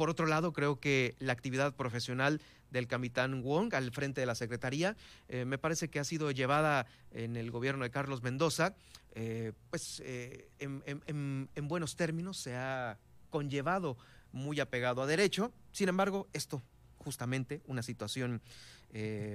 [0.00, 4.34] Por otro lado, creo que la actividad profesional del capitán Wong al frente de la
[4.34, 4.96] Secretaría.
[5.28, 8.74] Eh, me parece que ha sido llevada en el gobierno de Carlos Mendoza,
[9.14, 12.96] eh, pues eh, en, buenos términos se ha
[13.28, 13.98] conllevado
[14.32, 15.52] muy apegado a derecho.
[15.70, 16.62] Sin embargo, esto
[16.96, 18.40] justamente, una situación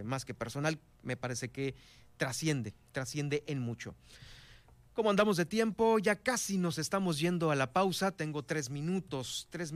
[0.04, 1.76] más que personal, me parece que
[2.18, 3.94] trasciende, trasciende en mucho.
[4.96, 6.00] ¿Cómo andamos de tiempo?
[6.00, 8.12] Ya casi nos estamos yendo a la pausa.
[8.12, 9.46] Tengo tres minutos.
[9.50, 9.74] Tres,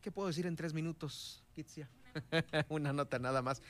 [0.00, 1.88] ¿Qué puedo decir en tres minutos, Kitsia?
[2.68, 3.62] Una nota nada más.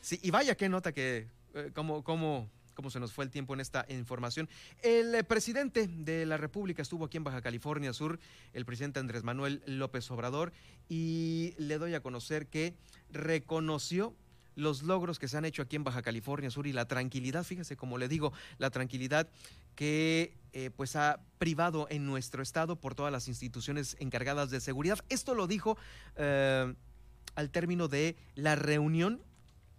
[0.00, 3.54] Sí, y vaya qué nota que, eh, cómo, cómo, cómo se nos fue el tiempo
[3.54, 4.48] en esta información.
[4.84, 8.20] El eh, presidente de la República estuvo aquí en Baja California Sur,
[8.52, 10.52] el presidente Andrés Manuel López Obrador,
[10.88, 12.76] y le doy a conocer que
[13.10, 14.14] reconoció
[14.56, 17.76] los logros que se han hecho aquí en Baja California Sur y la tranquilidad, fíjese
[17.76, 19.28] como le digo, la tranquilidad
[19.76, 24.98] que eh, pues ha privado en nuestro estado por todas las instituciones encargadas de seguridad.
[25.08, 25.76] Esto lo dijo
[26.16, 29.22] al término de la reunión,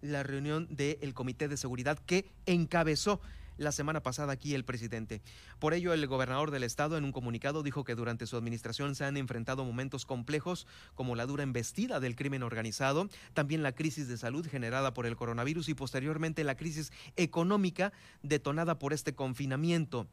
[0.00, 3.20] la reunión del Comité de Seguridad que encabezó
[3.58, 5.20] la semana pasada aquí el presidente.
[5.58, 9.04] Por ello, el gobernador del estado en un comunicado dijo que durante su administración se
[9.04, 14.16] han enfrentado momentos complejos como la dura embestida del crimen organizado, también la crisis de
[14.16, 17.92] salud generada por el coronavirus y posteriormente la crisis económica
[18.22, 20.06] detonada por este confinamiento.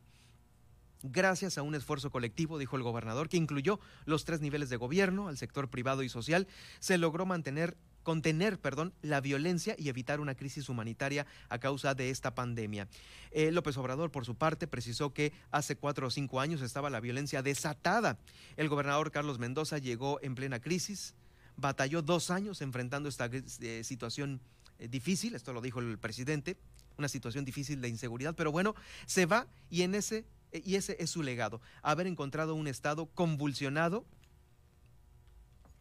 [1.11, 5.27] Gracias a un esfuerzo colectivo, dijo el gobernador, que incluyó los tres niveles de gobierno,
[5.27, 6.47] al sector privado y social,
[6.79, 12.11] se logró mantener contener, perdón, la violencia y evitar una crisis humanitaria a causa de
[12.11, 12.87] esta pandemia.
[13.31, 16.99] Eh, López Obrador, por su parte, precisó que hace cuatro o cinco años estaba la
[16.99, 18.19] violencia desatada.
[18.57, 21.15] El gobernador Carlos Mendoza llegó en plena crisis,
[21.57, 24.39] batalló dos años enfrentando esta eh, situación
[24.77, 26.57] eh, difícil, esto lo dijo el presidente,
[26.97, 28.75] una situación difícil de inseguridad, pero bueno,
[29.07, 30.25] se va y en ese
[30.63, 34.05] y ese es su legado, haber encontrado un Estado convulsionado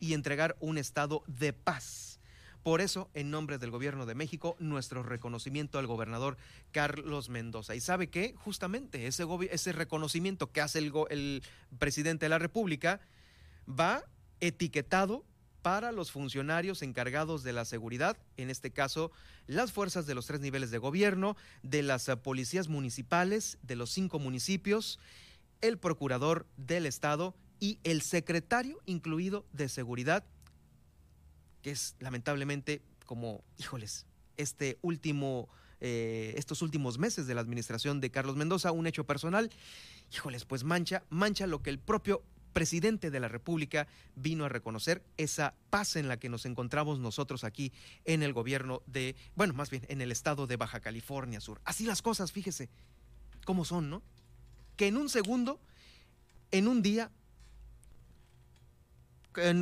[0.01, 2.21] y entregar un Estado de paz.
[2.63, 6.39] Por eso, en nombre del gobierno de México, nuestro reconocimiento al gobernador
[6.73, 7.75] Carlos Mendoza.
[7.75, 8.35] ¿Y sabe qué?
[8.39, 11.43] Justamente ese, ese reconocimiento que hace el, el
[11.79, 13.01] presidente de la República
[13.69, 14.05] va
[14.41, 15.27] etiquetado
[15.65, 19.11] para los funcionarios encargados de la seguridad, en este caso
[19.47, 23.89] las fuerzas de los tres niveles de gobierno, de las eh, policías municipales, de los
[23.89, 24.99] cinco municipios,
[25.63, 30.27] el procurador del Estado y el secretario incluido de seguridad,
[31.63, 34.05] que es lamentablemente como, híjoles,
[34.37, 35.49] este último,
[35.81, 39.49] eh, estos últimos meses de la administración de Carlos Mendoza, un hecho personal,
[40.13, 42.23] híjoles, pues mancha, mancha lo que el propio
[42.55, 47.45] presidente de la República vino a reconocer esa paz en la que nos encontramos nosotros
[47.45, 47.73] aquí
[48.07, 51.61] en el gobierno de, bueno, más bien en el estado de Baja California Sur.
[51.65, 52.71] Así las cosas, fíjese
[53.45, 54.03] cómo son, ¿no?
[54.77, 55.61] Que en un segundo,
[56.51, 57.11] en un día,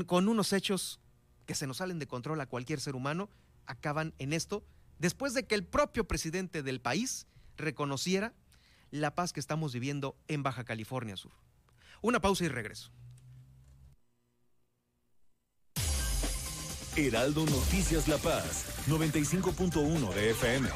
[0.07, 1.01] con unos hechos
[1.47, 3.29] que se nos salen de control a cualquier ser humano,
[3.67, 4.63] acaban en esto,
[4.99, 7.27] después de que el propio presidente del país
[7.57, 8.35] reconociera
[8.91, 11.33] la paz que estamos viviendo en Baja California Sur.
[12.03, 12.91] Una pausa y regreso.
[16.97, 20.69] Heraldo Noticias La Paz, 95.1 de FM.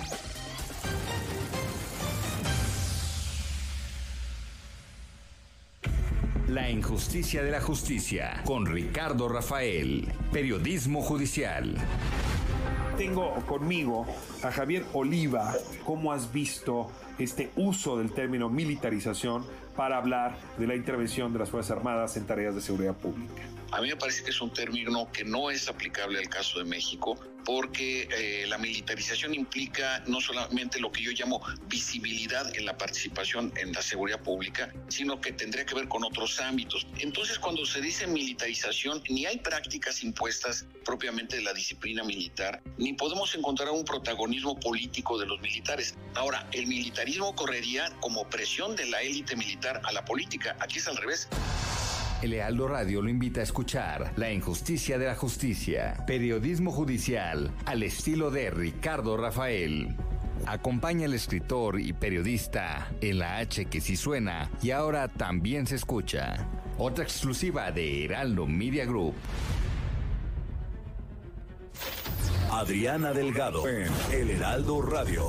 [6.48, 11.76] La injusticia de la justicia, con Ricardo Rafael, periodismo judicial.
[12.96, 14.06] Tengo conmigo
[14.42, 15.54] a Javier Oliva.
[15.84, 19.44] ¿Cómo has visto este uso del término militarización
[19.76, 23.42] para hablar de la intervención de las Fuerzas Armadas en tareas de seguridad pública.
[23.72, 26.64] A mí me parece que es un término que no es aplicable al caso de
[26.64, 32.76] México porque eh, la militarización implica no solamente lo que yo llamo visibilidad en la
[32.76, 36.88] participación en la seguridad pública, sino que tendría que ver con otros ámbitos.
[36.98, 42.94] Entonces, cuando se dice militarización, ni hay prácticas impuestas propiamente de la disciplina militar, ni
[42.94, 45.94] podemos encontrar un protagonismo político de los militares.
[46.14, 50.56] Ahora, el militarismo correría como presión de la élite militar a la política.
[50.58, 51.28] Aquí es al revés.
[52.22, 57.82] El Lealdo Radio lo invita a escuchar La injusticia de la justicia, periodismo judicial al
[57.82, 59.94] estilo de Ricardo Rafael.
[60.46, 65.76] Acompaña al escritor y periodista en la H que sí suena y ahora también se
[65.76, 66.48] escucha.
[66.78, 69.14] Otra exclusiva de Heraldo Media Group.
[72.50, 75.28] Adriana Delgado en El Heraldo Radio.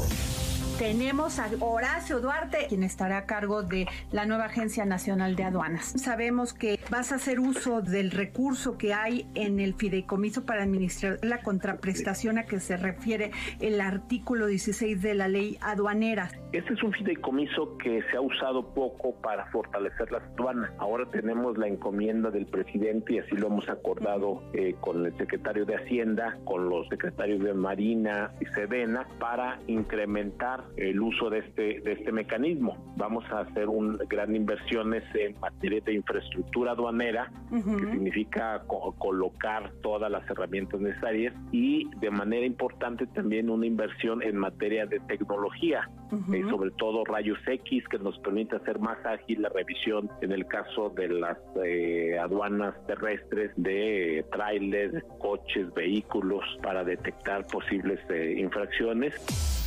[0.78, 5.94] Tenemos a Horacio Duarte, quien estará a cargo de la nueva Agencia Nacional de Aduanas.
[6.00, 11.18] Sabemos que vas a hacer uso del recurso que hay en el fideicomiso para administrar
[11.24, 16.30] la contraprestación a que se refiere el artículo 16 de la ley aduanera.
[16.52, 20.72] Este es un fideicomiso que se ha usado poco para fortalecer las aduanas.
[20.78, 25.66] Ahora tenemos la encomienda del presidente y así lo hemos acordado eh, con el secretario
[25.66, 31.82] de Hacienda, con los secretarios de Marina y Sedena para incrementar el uso de este,
[31.82, 32.78] de este mecanismo.
[32.98, 40.12] Vamos a hacer un, gran inversiones en materia de infraestructura aduanera, que significa colocar todas
[40.12, 45.90] las herramientas necesarias y de manera importante también una inversión en materia de tecnología,
[46.34, 50.46] eh, sobre todo rayos X, que nos permite hacer más ágil la revisión en el
[50.48, 59.67] caso de las eh, aduanas terrestres de trailers, coches, vehículos, para detectar posibles eh, infracciones.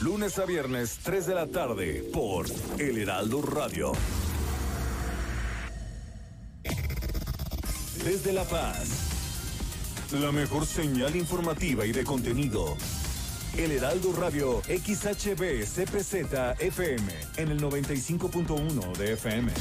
[0.00, 2.46] Lunes a viernes, 3 de la tarde, por
[2.78, 3.92] El Heraldo Radio.
[8.02, 8.88] Desde La Paz,
[10.12, 12.78] la mejor señal informativa y de contenido.
[13.58, 16.14] El Heraldo Radio XHB CPZ
[16.60, 19.52] FM en el 95.1 de FM.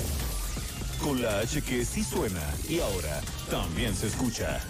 [1.04, 3.19] Con la H que sí suena y ahora
[3.52, 4.62] también se escucha.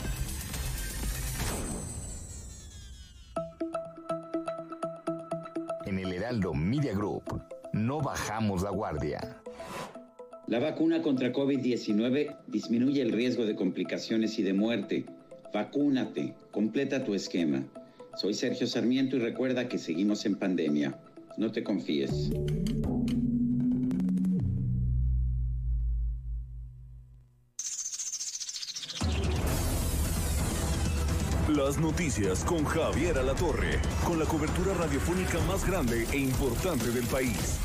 [6.31, 7.41] Media Group.
[7.73, 9.41] No bajamos la guardia.
[10.45, 15.05] La vacuna contra COVID-19 disminuye el riesgo de complicaciones y de muerte.
[15.51, 17.63] Vacúnate, completa tu esquema.
[18.15, 20.99] Soy Sergio Sarmiento y recuerda que seguimos en pandemia.
[21.37, 22.29] No te confíes.
[31.69, 37.60] Las noticias con Javier Alatorre, con la cobertura radiofónica más grande e importante del país.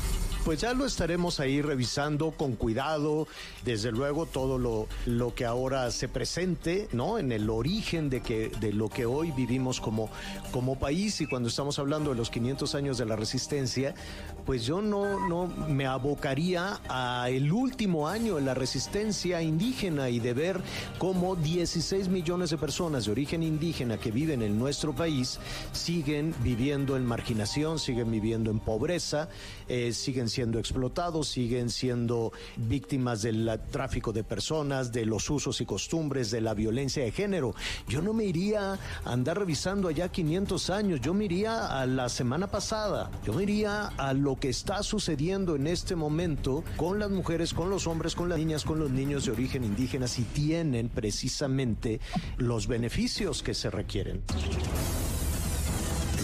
[0.45, 3.27] pues ya lo estaremos ahí revisando con cuidado,
[3.63, 7.17] desde luego todo lo, lo que ahora se presente, ¿no?
[7.17, 10.11] En el origen de, que, de lo que hoy vivimos como,
[10.51, 13.95] como país y cuando estamos hablando de los 500 años de la resistencia,
[14.45, 20.19] pues yo no, no me abocaría a el último año de la resistencia indígena y
[20.19, 20.61] de ver
[20.97, 25.39] cómo 16 millones de personas de origen indígena que viven en nuestro país
[25.71, 29.29] siguen viviendo en marginación, siguen viviendo en pobreza,
[29.67, 35.65] eh, siguen siendo explotados, siguen siendo víctimas del tráfico de personas, de los usos y
[35.65, 37.55] costumbres, de la violencia de género.
[37.87, 42.09] Yo no me iría a andar revisando allá 500 años, yo me iría a la
[42.09, 47.09] semana pasada, yo me iría a lo que está sucediendo en este momento con las
[47.09, 50.89] mujeres, con los hombres, con las niñas, con los niños de origen indígena, si tienen
[50.89, 51.99] precisamente
[52.37, 54.21] los beneficios que se requieren.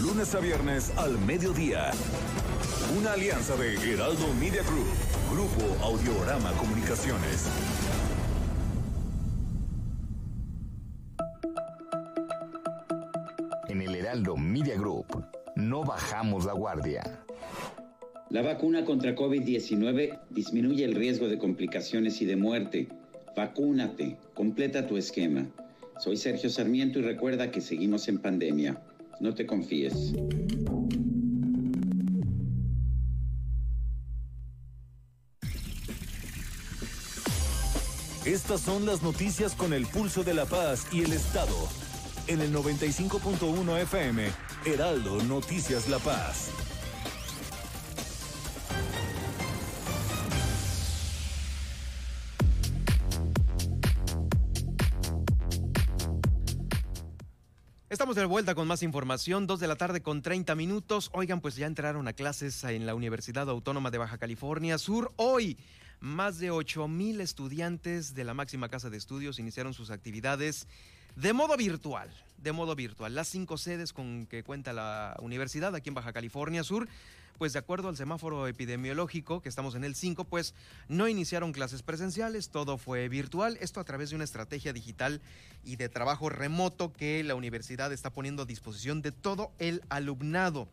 [0.00, 1.92] Lunes a viernes al mediodía.
[2.98, 4.86] Una alianza de Heraldo Media Group,
[5.30, 7.46] Grupo Audiorama Comunicaciones.
[13.68, 15.24] En el Heraldo Media Group,
[15.56, 17.24] no bajamos la guardia.
[18.32, 22.88] La vacuna contra COVID-19 disminuye el riesgo de complicaciones y de muerte.
[23.36, 25.46] Vacúnate, completa tu esquema.
[26.02, 28.82] Soy Sergio Sarmiento y recuerda que seguimos en pandemia.
[29.20, 30.14] No te confíes.
[38.24, 41.68] Estas son las noticias con el pulso de la paz y el Estado.
[42.28, 44.22] En el 95.1 FM,
[44.64, 46.71] Heraldo Noticias La Paz.
[57.92, 61.10] Estamos de vuelta con más información, dos de la tarde con 30 minutos.
[61.12, 65.12] Oigan, pues ya entraron a clases en la Universidad Autónoma de Baja California Sur.
[65.16, 65.58] Hoy
[66.00, 70.68] más de 8 mil estudiantes de la máxima casa de estudios iniciaron sus actividades
[71.16, 73.14] de modo virtual, de modo virtual.
[73.14, 76.88] Las cinco sedes con que cuenta la universidad aquí en Baja California Sur,
[77.38, 80.54] pues de acuerdo al semáforo epidemiológico, que estamos en el 5, pues
[80.88, 85.20] no iniciaron clases presenciales, todo fue virtual, esto a través de una estrategia digital
[85.64, 90.68] y de trabajo remoto que la universidad está poniendo a disposición de todo el alumnado.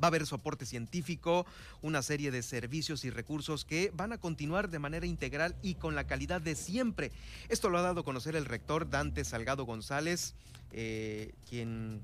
[0.00, 1.46] Va a haber soporte científico,
[1.80, 5.94] una serie de servicios y recursos que van a continuar de manera integral y con
[5.94, 7.12] la calidad de siempre.
[7.48, 10.34] Esto lo ha dado a conocer el rector Dante Salgado González,
[10.72, 12.00] eh, quien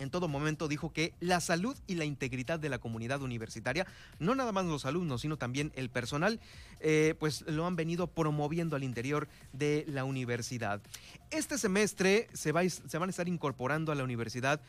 [0.00, 3.86] en todo momento dijo que la salud y la integridad de la comunidad universitaria,
[4.18, 6.40] no nada más los alumnos, sino también el personal,
[6.80, 10.80] eh, pues lo han venido promoviendo al interior de la universidad.
[11.30, 14.60] Este semestre se, va, se van a estar incorporando a la universidad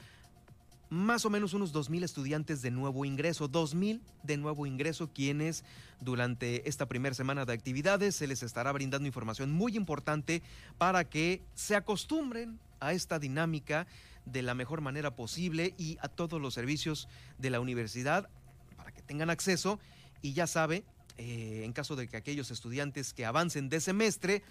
[0.92, 5.64] más o menos unos 2.000 estudiantes de nuevo ingreso, 2.000 de nuevo ingreso quienes
[6.02, 10.44] durante esta primera semana de actividades se les estará brindando información muy importante
[10.78, 13.88] para que se acostumbren a esta dinámica
[14.26, 18.30] de la mejor manera posible y a todos los servicios de la universidad
[18.76, 19.80] para que tengan acceso.
[20.22, 20.84] Y ya sabe,
[21.18, 24.44] eh, en caso de que aquellos estudiantes que avancen de semestre,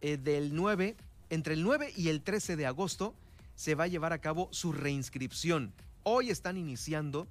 [0.00, 0.94] eh, del 9,
[1.28, 3.16] entre el 9 y el 13 de agosto,
[3.56, 5.72] se va a llevar a cabo su reinscripción
[6.10, 7.28] Hoy están iniciando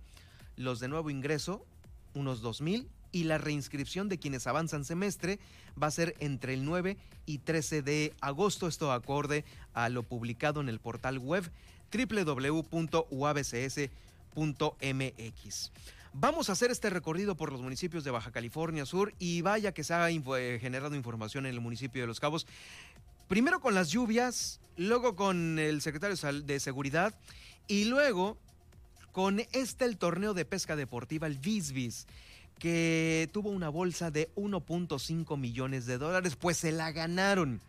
[0.56, 1.66] los de nuevo ingreso,
[2.14, 5.40] unos 2.000, y la reinscripción de quienes avanzan semestre
[5.82, 8.68] va a ser entre el 9 y 13 de agosto.
[8.68, 11.50] Esto acorde a lo publicado en el portal web
[11.92, 12.92] www.uabcs.mx.
[16.14, 19.84] Vamos a hacer este recorrido por los municipios de Baja California Sur y vaya que
[19.84, 22.46] se ha eh, generado información en el municipio de Los Cabos.
[23.28, 27.16] Primero con las lluvias, luego con el secretario de Seguridad
[27.68, 28.38] y luego
[29.18, 32.06] con este el torneo de pesca deportiva, el Visvis,
[32.60, 37.60] que tuvo una bolsa de 1.5 millones de dólares, pues se la ganaron.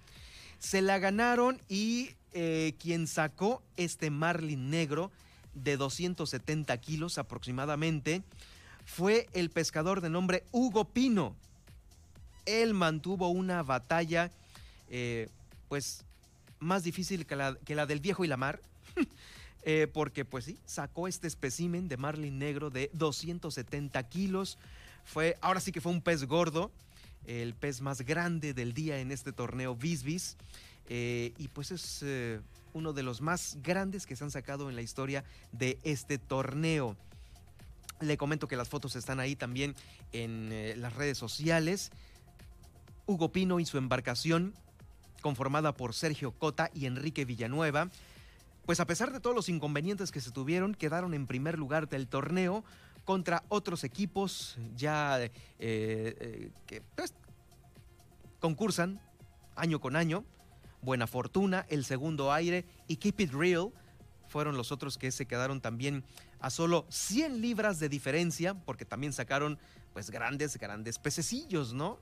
[0.58, 5.10] Se la ganaron y eh, quien sacó este marlin negro
[5.54, 8.22] de 270 kilos aproximadamente
[8.84, 11.34] fue el pescador de nombre Hugo Pino.
[12.44, 14.30] Él mantuvo una batalla,
[14.90, 15.30] eh,
[15.70, 16.04] pues,
[16.58, 18.60] más difícil que la del viejo y la mar.
[19.70, 24.56] Eh, porque pues sí, sacó este espécimen de marlin negro de 270 kilos.
[25.04, 26.72] Fue, ahora sí que fue un pez gordo,
[27.26, 30.38] el pez más grande del día en este torneo Visvis.
[30.88, 32.40] Eh, y pues es eh,
[32.72, 36.96] uno de los más grandes que se han sacado en la historia de este torneo.
[38.00, 39.74] Le comento que las fotos están ahí también
[40.12, 41.90] en las redes sociales.
[43.04, 44.54] Hugo Pino y su embarcación,
[45.20, 47.90] conformada por Sergio Cota y Enrique Villanueva,
[48.68, 52.06] pues a pesar de todos los inconvenientes que se tuvieron, quedaron en primer lugar del
[52.06, 52.64] torneo
[53.06, 57.14] contra otros equipos ya eh, eh, que pues,
[58.40, 59.00] concursan
[59.56, 60.22] año con año.
[60.82, 63.70] Buena Fortuna, El Segundo Aire y Keep It Real
[64.26, 66.04] fueron los otros que se quedaron también
[66.38, 69.58] a solo 100 libras de diferencia, porque también sacaron
[69.94, 71.98] pues grandes, grandes pececillos, ¿no?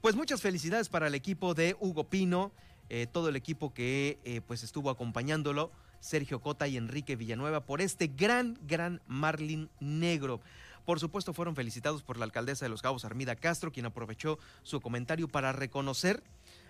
[0.00, 2.52] Pues muchas felicidades para el equipo de Hugo Pino,
[2.88, 8.08] eh, todo el equipo que pues estuvo acompañándolo, Sergio Cota y Enrique Villanueva, por este
[8.08, 10.40] gran, gran Marlin Negro.
[10.84, 14.80] Por supuesto, fueron felicitados por la alcaldesa de Los Cabos, Armida Castro, quien aprovechó su
[14.80, 16.22] comentario para reconocer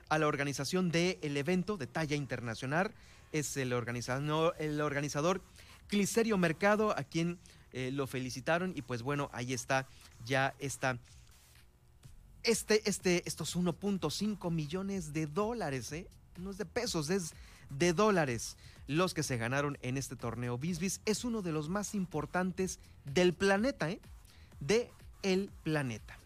[0.08, 2.92] a la organización del evento de talla internacional.
[3.30, 5.40] Es el organizador, el organizador
[5.86, 7.38] Cliserio Mercado, a quien
[7.72, 8.72] eh, lo felicitaron.
[8.74, 9.86] Y pues bueno, ahí está
[10.24, 10.98] ya esta.
[12.42, 16.08] Este, este, estos 1.5 millones de dólares, ¿eh?
[16.38, 17.34] No es de pesos, es
[17.70, 18.56] de dólares
[18.86, 21.00] los que se ganaron en este torneo Bisbis.
[21.04, 24.00] Es uno de los más importantes del planeta, ¿eh?
[24.60, 24.90] De
[25.22, 26.18] el planeta.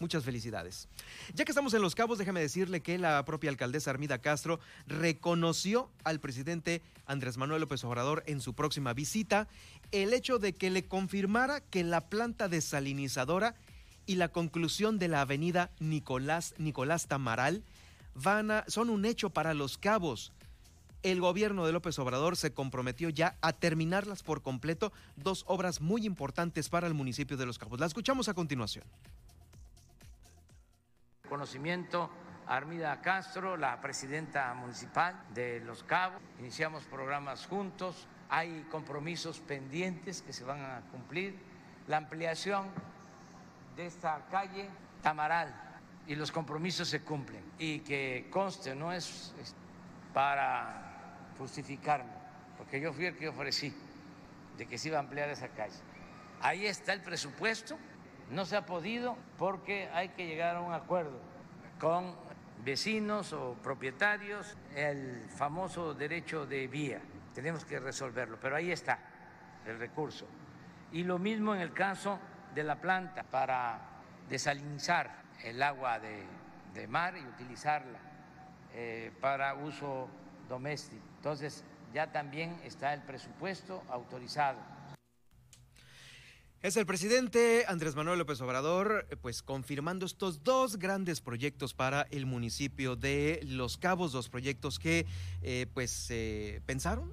[0.00, 0.88] Muchas felicidades.
[1.34, 5.90] Ya que estamos en Los Cabos, déjame decirle que la propia alcaldesa Armida Castro reconoció
[6.04, 9.46] al presidente Andrés Manuel López Obrador en su próxima visita
[9.92, 13.54] el hecho de que le confirmara que la planta desalinizadora
[14.06, 17.62] y la conclusión de la avenida Nicolás, Nicolás Tamaral
[18.14, 20.32] van son un hecho para Los Cabos.
[21.02, 26.04] El gobierno de López Obrador se comprometió ya a terminarlas por completo, dos obras muy
[26.04, 27.80] importantes para el municipio de Los Cabos.
[27.80, 28.84] La escuchamos a continuación
[31.30, 32.10] conocimiento
[32.48, 36.20] Armida Castro, la presidenta municipal de Los Cabos.
[36.40, 41.38] Iniciamos programas juntos, hay compromisos pendientes que se van a cumplir.
[41.86, 42.66] La ampliación
[43.76, 44.68] de esta calle
[45.00, 45.54] Tamaral
[46.08, 47.44] y los compromisos se cumplen.
[47.58, 49.32] Y que conste, no es
[50.12, 50.89] para
[51.40, 52.12] justificarme,
[52.56, 53.74] porque yo fui el que ofrecí
[54.56, 55.80] de que se iba a ampliar esa calle.
[56.40, 57.76] Ahí está el presupuesto
[58.30, 61.20] no se ha podido porque hay que llegar a un acuerdo
[61.80, 62.14] con
[62.64, 67.00] vecinos o propietarios, el famoso derecho de vía.
[67.34, 68.98] Tenemos que resolverlo, pero ahí está
[69.66, 70.26] el recurso.
[70.92, 72.18] Y lo mismo en el caso
[72.54, 73.80] de la planta para
[74.28, 76.26] desalinizar el agua de,
[76.88, 77.98] mar y utilizarla
[78.72, 80.08] eh, para uso
[80.48, 81.09] doméstico.
[81.20, 81.62] Entonces
[81.92, 84.58] ya también está el presupuesto autorizado
[86.62, 92.02] es el presidente Andrés Manuel López Obrador, eh, pues confirmando estos dos grandes proyectos para
[92.10, 95.06] el municipio de Los Cabos, dos proyectos que
[95.40, 97.10] eh, pues se pensaron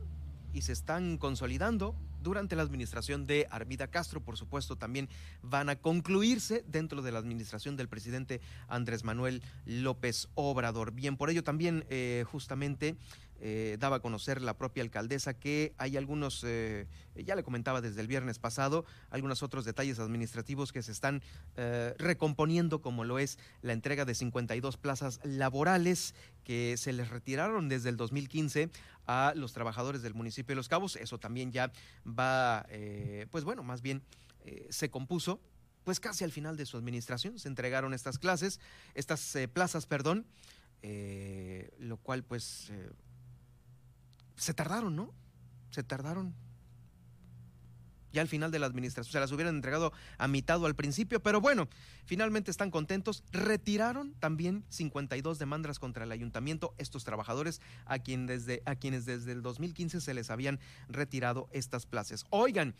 [0.52, 5.08] y se están consolidando durante la administración de Armida Castro, por supuesto, también
[5.42, 10.92] van a concluirse dentro de la administración del presidente Andrés Manuel López Obrador.
[10.92, 12.98] Bien, por ello también eh, justamente
[13.40, 18.02] eh, daba a conocer la propia alcaldesa que hay algunos, eh, ya le comentaba desde
[18.02, 21.22] el viernes pasado, algunos otros detalles administrativos que se están
[21.56, 27.70] eh, recomponiendo, como lo es la entrega de 52 plazas laborales que se les retiraron
[27.70, 28.72] desde el 2015
[29.06, 30.96] a los trabajadores del municipio de Los Cabos.
[30.96, 31.72] Eso también ya
[32.08, 32.66] va,
[33.30, 34.02] pues bueno, más bien
[34.70, 35.40] se compuso
[35.84, 38.60] pues casi al final de su administración se entregaron estas clases,
[38.94, 40.26] estas plazas, perdón,
[41.80, 42.72] lo cual pues
[44.38, 45.14] se tardaron, ¿no?
[45.72, 46.34] Se tardaron.
[48.14, 51.42] Ya al final de la administración se las hubieran entregado a mitad al principio, pero
[51.42, 51.68] bueno,
[52.06, 53.24] finalmente están contentos.
[53.32, 59.34] Retiraron también 52 demandas contra el ayuntamiento, estos trabajadores a, quien desde, a quienes desde
[59.34, 62.26] el 2015 se les habían retirado estas plazas.
[62.30, 62.76] Oigan,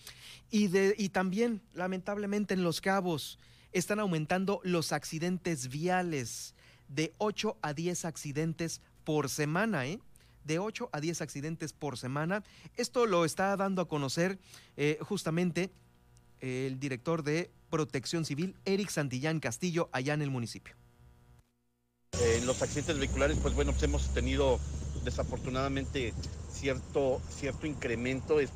[0.50, 3.38] y, de, y también, lamentablemente, en Los Cabos
[3.74, 6.56] están aumentando los accidentes viales
[6.88, 10.00] de 8 a 10 accidentes por semana, ¿eh?
[10.48, 12.44] De 8 a 10 accidentes por semana.
[12.78, 14.40] Esto lo está dando a conocer
[14.78, 15.72] eh, justamente
[16.40, 20.76] el director de Protección Civil, Eric Santillán Castillo, allá en el municipio.
[22.22, 24.60] En los accidentes vehiculares, pues bueno, pues hemos tenido
[25.04, 26.14] desafortunadamente
[26.50, 28.50] cierto, cierto incremento, es,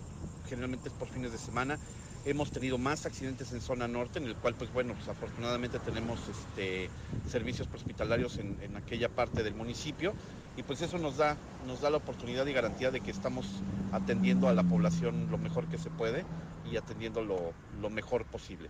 [0.47, 1.77] generalmente es por fines de semana.
[2.23, 6.19] Hemos tenido más accidentes en zona norte, en el cual, pues bueno, pues afortunadamente tenemos
[6.29, 6.89] este,
[7.27, 10.13] servicios hospitalarios en aquella parte del municipio
[10.61, 11.35] y pues eso nos da,
[11.65, 13.47] nos da la oportunidad y garantía de que estamos
[13.91, 16.23] atendiendo a la población lo mejor que se puede
[16.71, 18.69] y atendiendo lo, mejor posible.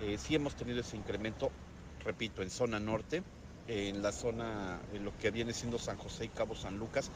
[0.00, 1.52] Eh, sí hemos tenido ese incremento,
[2.04, 3.22] repito, en zona norte,
[3.68, 7.08] en la zona, en lo que viene siendo San José y Cabo San Lucas,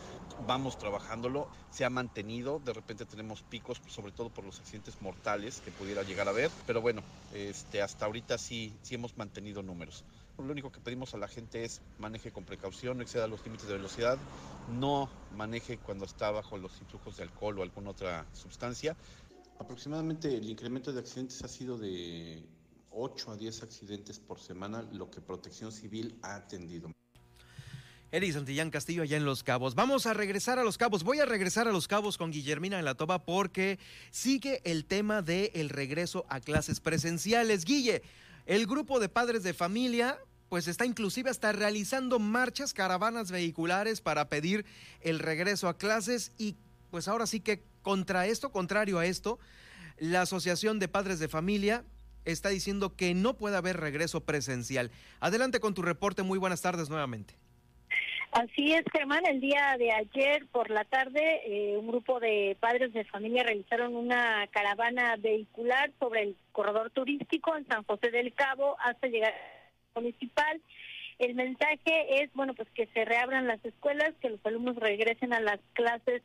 [0.46, 5.60] vamos trabajándolo, se ha mantenido, de repente tenemos picos, sobre todo por los accidentes mortales
[5.62, 7.02] que pudiera llegar a haber, pero bueno,
[7.34, 10.04] este, hasta ahorita sí, sí hemos mantenido números.
[10.38, 13.68] Lo único que pedimos a la gente es maneje con precaución, no exceda los límites
[13.68, 14.18] de velocidad,
[14.78, 18.96] no maneje cuando está bajo los influjos de alcohol o alguna otra sustancia.
[19.58, 22.42] Aproximadamente el incremento de accidentes ha sido de
[22.90, 26.90] 8 a 10 accidentes por semana, lo que Protección Civil ha atendido.
[28.10, 29.74] Eri Santillán Castillo allá en Los Cabos.
[29.74, 31.02] Vamos a regresar a Los Cabos.
[31.02, 33.78] Voy a regresar a Los Cabos con Guillermina en la toba porque
[34.10, 37.64] sigue el tema del el regreso a clases presenciales.
[37.64, 38.02] Guille,
[38.46, 40.18] el grupo de padres de familia
[40.48, 44.66] pues está inclusive hasta realizando marchas, caravanas vehiculares para pedir
[45.00, 46.56] el regreso a clases y
[46.90, 49.38] pues ahora sí que contra esto, contrario a esto,
[49.98, 51.84] la Asociación de Padres de Familia
[52.24, 54.90] está diciendo que no puede haber regreso presencial.
[55.20, 56.22] Adelante con tu reporte.
[56.22, 57.41] Muy buenas tardes nuevamente.
[58.32, 59.26] Así es, Germán.
[59.26, 63.94] El día de ayer por la tarde, eh, un grupo de padres de familia realizaron
[63.94, 69.34] una caravana vehicular sobre el corredor turístico en San José del Cabo hasta llegar
[69.94, 70.62] municipal.
[71.18, 75.40] El mensaje es, bueno, pues que se reabran las escuelas, que los alumnos regresen a
[75.40, 76.22] las clases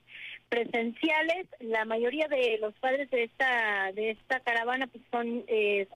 [0.47, 1.47] presenciales.
[1.59, 5.89] La mayoría de los padres de esta de esta caravana pues son eh,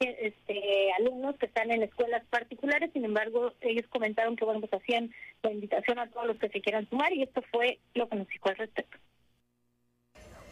[0.00, 5.12] este, alumnos que están en escuelas particulares, sin embargo, ellos comentaron que, bueno, pues hacían
[5.42, 8.28] la invitación a todos los que se quieran sumar y esto fue lo que nos
[8.28, 8.98] dijo al respecto.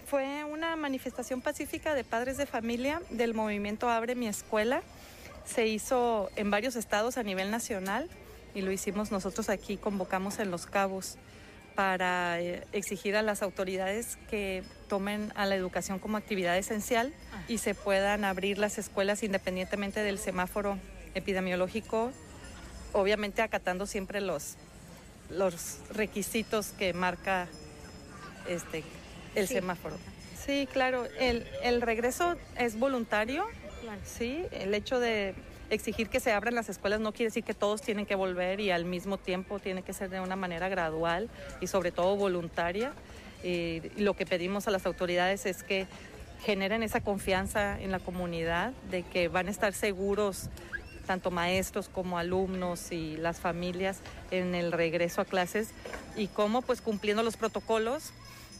[0.06, 4.82] Fue una manifestación pacífica de padres de familia del movimiento Abre mi escuela.
[5.44, 8.08] Se hizo en varios estados a nivel nacional
[8.54, 11.18] y lo hicimos nosotros aquí, convocamos en Los Cabos
[11.76, 17.12] para eh, exigir a las autoridades que tomen a la educación como actividad esencial
[17.48, 20.78] y se puedan abrir las escuelas independientemente del semáforo
[21.14, 22.12] epidemiológico,
[22.92, 24.56] obviamente acatando siempre los,
[25.28, 27.46] los requisitos que marca
[28.48, 28.82] este,
[29.34, 29.96] el semáforo.
[30.46, 33.46] Sí, claro, el, el regreso es voluntario,
[34.04, 35.34] sí, el hecho de
[35.70, 38.70] exigir que se abran las escuelas no quiere decir que todos tienen que volver y
[38.70, 41.28] al mismo tiempo tiene que ser de una manera gradual
[41.60, 42.92] y sobre todo voluntaria.
[43.42, 45.86] Y lo que pedimos a las autoridades es que
[46.44, 50.48] generen esa confianza en la comunidad de que van a estar seguros
[51.06, 54.00] tanto maestros como alumnos y las familias
[54.30, 55.70] en el regreso a clases
[56.16, 58.12] y cómo pues cumpliendo los protocolos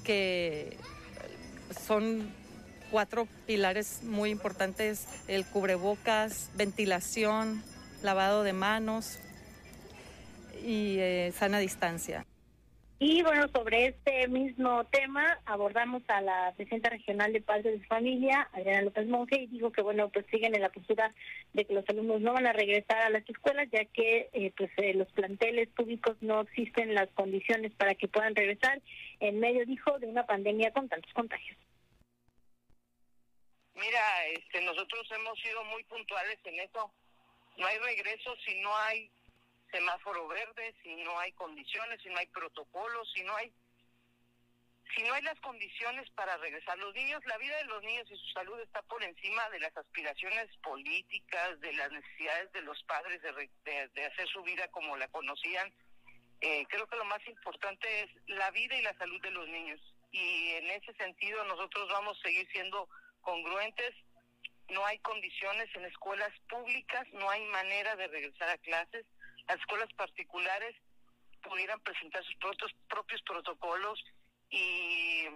[0.05, 0.77] que
[1.87, 2.31] son
[2.91, 7.63] cuatro pilares muy importantes, el cubrebocas, ventilación,
[8.03, 9.19] lavado de manos
[10.65, 12.27] y eh, sana distancia.
[12.99, 18.49] Y bueno, sobre este mismo tema abordamos a la presidenta regional de Padres de Familia,
[18.55, 21.13] Adriana López Monge, y dijo que bueno, pues siguen en la postura
[21.53, 24.71] de que los alumnos no van a regresar a las escuelas, ya que eh, pues
[24.79, 28.81] eh, los planteles públicos no existen las condiciones para que puedan regresar
[29.21, 31.59] en medio, dijo, de una pandemia con tantos contagios.
[33.77, 36.91] Mira, este, nosotros hemos sido muy puntuales en eso.
[37.59, 39.11] No hay regreso si no hay
[39.71, 43.53] semáforo verde, si no hay condiciones, si no hay protocolos, si no hay
[44.95, 48.17] si no hay las condiciones para regresar los niños, la vida de los niños y
[48.17, 53.21] su salud está por encima de las aspiraciones políticas, de las necesidades de los padres
[53.21, 55.71] de, de, hacer su vida como la conocían.
[56.41, 59.81] Eh, creo que lo más importante es la vida y la salud de los niños.
[60.13, 62.89] Y en ese sentido nosotros vamos a seguir siendo
[63.27, 63.93] congruentes,
[64.69, 69.05] no hay condiciones en escuelas públicas, no hay manera de regresar a clases,
[69.49, 70.77] las escuelas particulares
[71.43, 72.37] pudieran presentar sus
[72.89, 74.03] propios, protocolos
[74.49, 75.27] y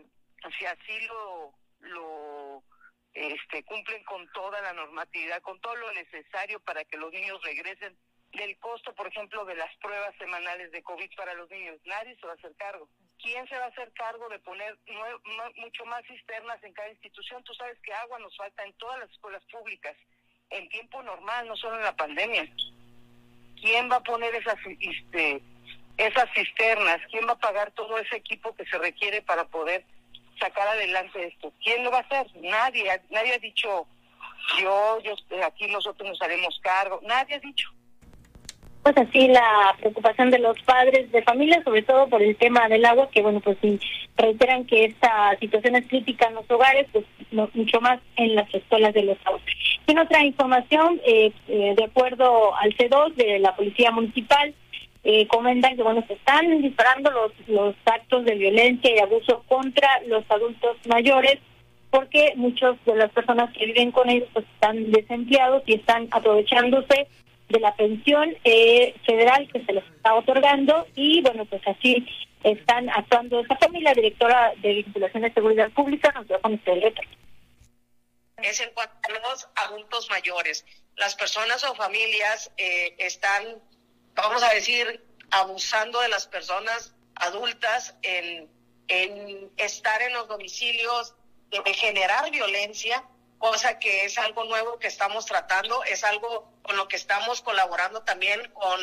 [0.59, 2.65] si así lo, lo
[3.13, 7.97] este, cumplen con toda la normatividad, con todo lo necesario para que los niños regresen
[8.33, 11.79] del costo, por ejemplo, de las pruebas semanales de COVID para los niños.
[11.85, 12.89] Nadie se va a hacer cargo.
[13.23, 14.77] ¿Quién se va a hacer cargo de poner
[15.57, 17.43] mucho más cisternas en cada institución?
[17.45, 19.97] Tú sabes que agua nos falta en todas las escuelas públicas,
[20.51, 22.49] en tiempo normal, no solo en la pandemia.
[23.61, 25.43] ¿Quién va a poner esas, este,
[25.99, 27.01] esas cisternas?
[27.11, 29.85] ¿Quién va a pagar todo ese equipo que se requiere para poder
[30.39, 31.53] sacar adelante esto?
[31.63, 32.27] ¿Quién lo va a hacer?
[32.37, 33.87] Nadie, nadie ha dicho
[34.59, 35.15] yo, yo
[35.45, 37.01] aquí nosotros nos haremos cargo.
[37.03, 37.71] Nadie ha dicho
[38.83, 42.85] pues así la preocupación de los padres de familia, sobre todo por el tema del
[42.85, 43.79] agua, que bueno, pues si
[44.17, 47.05] reiteran que esta situación es crítica en los hogares, pues
[47.55, 49.43] mucho más en las escuelas de los aguas.
[49.87, 54.55] En otra información, eh, eh, de acuerdo al C2 de la Policía Municipal,
[55.05, 59.89] eh, comentan que bueno, se están disparando los, los actos de violencia y abuso contra
[60.07, 61.39] los adultos mayores,
[61.91, 67.09] porque muchas de las personas que viven con ellos pues están desempleados y están aprovechándose
[67.51, 72.07] de la pensión eh, federal que se les está otorgando y bueno, pues así
[72.43, 76.95] están actuando esta familia, directora de vinculación de seguridad pública, nos con este
[78.39, 80.65] Es en cuanto a los adultos mayores.
[80.97, 83.45] Las personas o familias eh, están,
[84.15, 88.49] vamos a decir, abusando de las personas adultas en,
[88.89, 91.15] en estar en los domicilios
[91.51, 93.05] de generar violencia,
[93.41, 98.03] cosa que es algo nuevo que estamos tratando, es algo con lo que estamos colaborando
[98.03, 98.79] también con,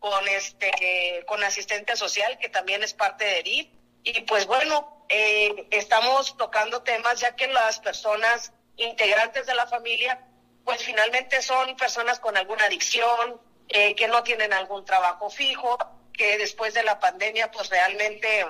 [0.00, 3.68] con, este, con asistente social, que también es parte de ERIF.
[4.02, 10.26] Y pues bueno, eh, estamos tocando temas ya que las personas integrantes de la familia,
[10.64, 15.78] pues finalmente son personas con alguna adicción, eh, que no tienen algún trabajo fijo,
[16.12, 18.44] que después de la pandemia pues realmente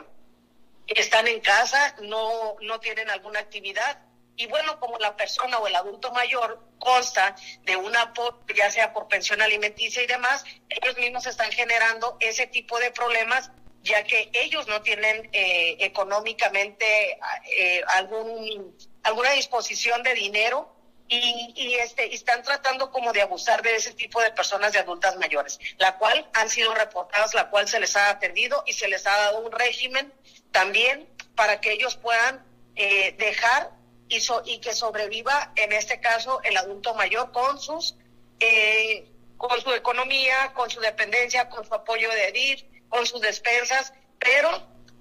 [0.87, 3.99] están en casa, no, no tienen alguna actividad.
[4.37, 8.13] Y bueno, como la persona o el adulto mayor consta de una,
[8.57, 13.51] ya sea por pensión alimenticia y demás, ellos mismos están generando ese tipo de problemas,
[13.83, 17.19] ya que ellos no tienen eh, económicamente
[17.57, 20.75] eh, algún, alguna disposición de dinero
[21.07, 25.17] y, y, este, están tratando como de abusar de ese tipo de personas de adultas
[25.17, 29.07] mayores, la cual han sido reportadas, la cual se les ha atendido y se les
[29.07, 30.13] ha dado un régimen
[30.51, 32.45] también para que ellos puedan
[32.77, 33.71] eh, dejar
[34.17, 37.97] y, y que sobreviva, en este caso, el adulto mayor con sus,
[38.41, 43.93] eh, con su economía, con su dependencia, con su apoyo de EDIR, con sus despensas,
[44.19, 44.49] pero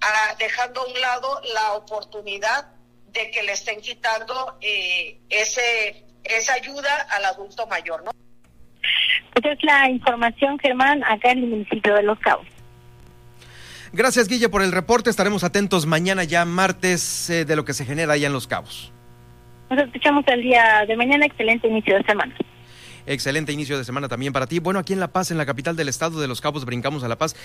[0.00, 2.66] ah, dejando a un lado la oportunidad
[3.08, 8.10] de que le estén quitando eh, ese esa ayuda al adulto mayor, ¿no?
[9.34, 12.46] Esa es la información, Germán, acá en el municipio de Los Cabos.
[13.92, 15.10] Gracias, Guille, por el reporte.
[15.10, 18.93] Estaremos atentos mañana ya, martes, eh, de lo que se genera allá en Los Cabos.
[19.70, 21.26] Nos escuchamos el día de mañana.
[21.26, 22.34] Excelente inicio de semana.
[23.06, 24.60] Excelente inicio de semana también para ti.
[24.60, 27.08] Bueno, aquí en La Paz, en la capital del estado de Los Cabos, brincamos a
[27.08, 27.36] La Paz.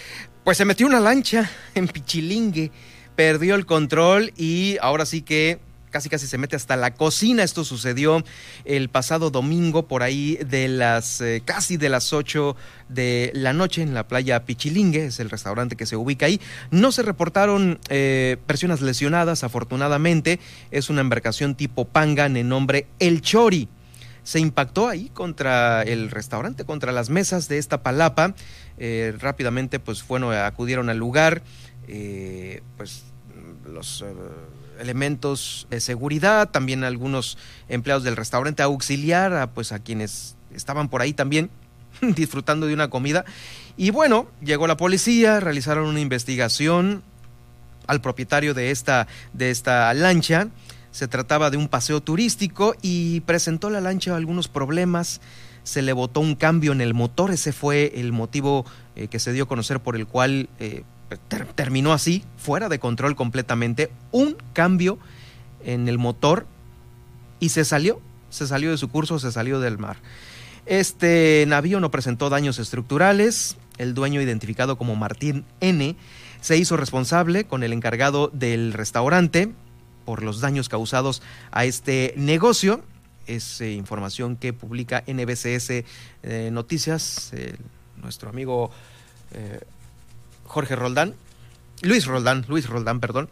[0.43, 2.72] Pues se metió una lancha en Pichilingue,
[3.15, 5.59] perdió el control y ahora sí que
[5.90, 7.44] casi casi se mete hasta la cocina.
[7.44, 8.24] Esto sucedió
[8.66, 12.56] el pasado domingo por ahí de las eh, casi de las 8
[12.90, 16.40] de la noche en la playa Pichilingue, es el restaurante que se ubica ahí.
[16.72, 20.40] No se reportaron eh, personas lesionadas, afortunadamente.
[20.72, 23.68] Es una embarcación tipo Pangan en nombre El Chori.
[24.24, 28.36] Se impactó ahí contra el restaurante, contra las mesas de esta palapa.
[28.78, 31.42] Eh, rápidamente, pues, bueno, acudieron al lugar.
[32.78, 33.04] pues
[33.66, 34.04] los
[34.80, 41.02] elementos de seguridad, también algunos empleados del restaurante auxiliar, a, pues a quienes estaban por
[41.02, 41.50] ahí también
[42.02, 43.26] disfrutando de una comida.
[43.78, 47.04] Y bueno, llegó la policía, realizaron una investigación
[47.88, 50.48] al propietario de esta, de esta lancha.
[50.92, 55.22] Se trataba de un paseo turístico y presentó la lancha algunos problemas.
[55.64, 58.66] Se le botó un cambio en el motor, ese fue el motivo
[58.96, 60.84] eh, que se dio a conocer por el cual eh,
[61.55, 64.99] terminó así, fuera de control completamente, un cambio
[65.64, 66.45] en el motor
[67.39, 67.99] y se salió,
[68.30, 69.97] se salió de su curso, se salió del mar.
[70.66, 75.95] Este navío no presentó daños estructurales, el dueño identificado como Martín N
[76.41, 79.51] se hizo responsable con el encargado del restaurante
[80.05, 82.82] por los daños causados a este negocio.
[83.28, 85.84] Es eh, información que publica NBCS
[86.24, 87.32] eh, Noticias,
[87.97, 88.72] nuestro amigo
[89.34, 89.60] eh,
[90.50, 91.14] Jorge Roldán,
[91.84, 93.30] Luis Roldán, Luis Roldán, perdón,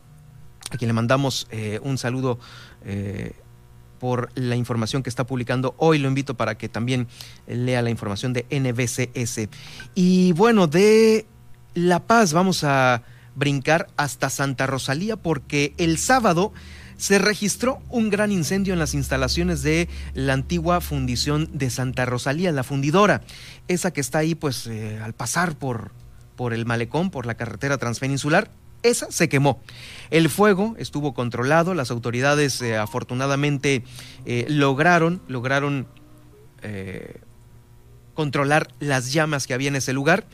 [0.70, 2.38] a quien le mandamos eh, un saludo
[2.86, 3.34] eh,
[3.99, 5.97] por la información que está publicando hoy.
[5.97, 7.07] Lo invito para que también
[7.47, 9.49] lea la información de NBCS.
[9.95, 11.26] Y bueno, de
[11.74, 13.01] La Paz vamos a
[13.36, 16.53] brincar hasta Santa Rosalía porque el sábado
[16.97, 22.51] se registró un gran incendio en las instalaciones de la antigua fundición de Santa Rosalía,
[22.51, 23.22] la fundidora,
[23.68, 25.91] esa que está ahí pues eh, al pasar por
[26.38, 28.49] por el malecón, por la carretera transpeninsular,
[28.83, 29.61] esa se quemó.
[30.11, 33.83] El fuego estuvo controlado, las autoridades eh, afortunadamente
[34.25, 35.88] eh, lograron, lograron
[36.61, 37.19] eh,
[38.13, 40.25] controlar las llamas que había en ese lugar.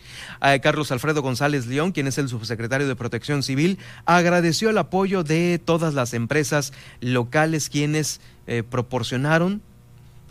[0.62, 5.60] Carlos Alfredo González León, quien es el subsecretario de Protección Civil, agradeció el apoyo de
[5.60, 8.22] todas las empresas locales quienes
[8.70, 9.62] proporcionaron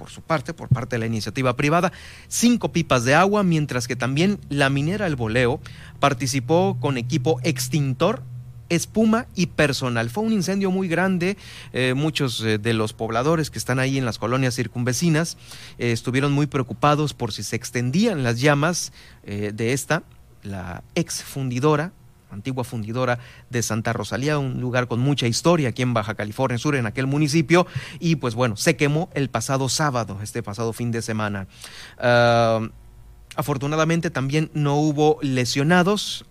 [0.03, 1.93] por su parte, por parte de la iniciativa privada,
[2.27, 5.61] cinco pipas de agua, mientras que también la minera El Boleo
[6.01, 8.25] participó con equipo extintor
[8.69, 10.11] espuma y personal.
[10.11, 11.37] Fue un incendio muy grande.
[11.73, 15.37] Eh, muchos eh, de los pobladores que están ahí en las colonias circunvecinas
[15.79, 18.93] eh, estuvieron muy preocupados por si se extendían las llamas
[19.25, 20.03] de esta,
[20.43, 21.93] la ex fundidora
[22.33, 23.19] antigua fundidora
[23.51, 27.07] de Santa Rosalía, un lugar con mucha historia aquí en Baja California Sur, en aquel
[27.07, 27.67] municipio,
[28.01, 31.47] y pues bueno, se quemó el pasado sábado, este pasado fin de semana.
[31.99, 32.61] Ah,
[33.37, 36.25] afortunadamente también no hubo lesionados.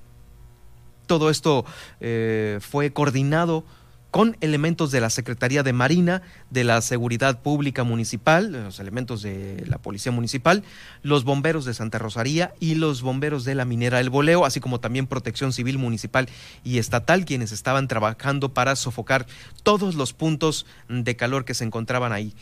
[1.08, 1.66] Todo esto
[2.00, 3.66] eh, fue coordinado
[4.12, 9.64] con elementos de la Secretaría de Marina, de la Seguridad Pública Municipal, los elementos de
[9.68, 10.64] la Policía Municipal,
[11.02, 14.82] los bomberos de Santa Rosaría y los bomberos de la minera El Boleo, así como
[14.82, 16.28] también Protección Civil Municipal
[16.66, 19.26] y Estatal, quienes estaban trabajando para sofocar
[19.64, 22.34] todos los puntos de calor que se encontraban ahí.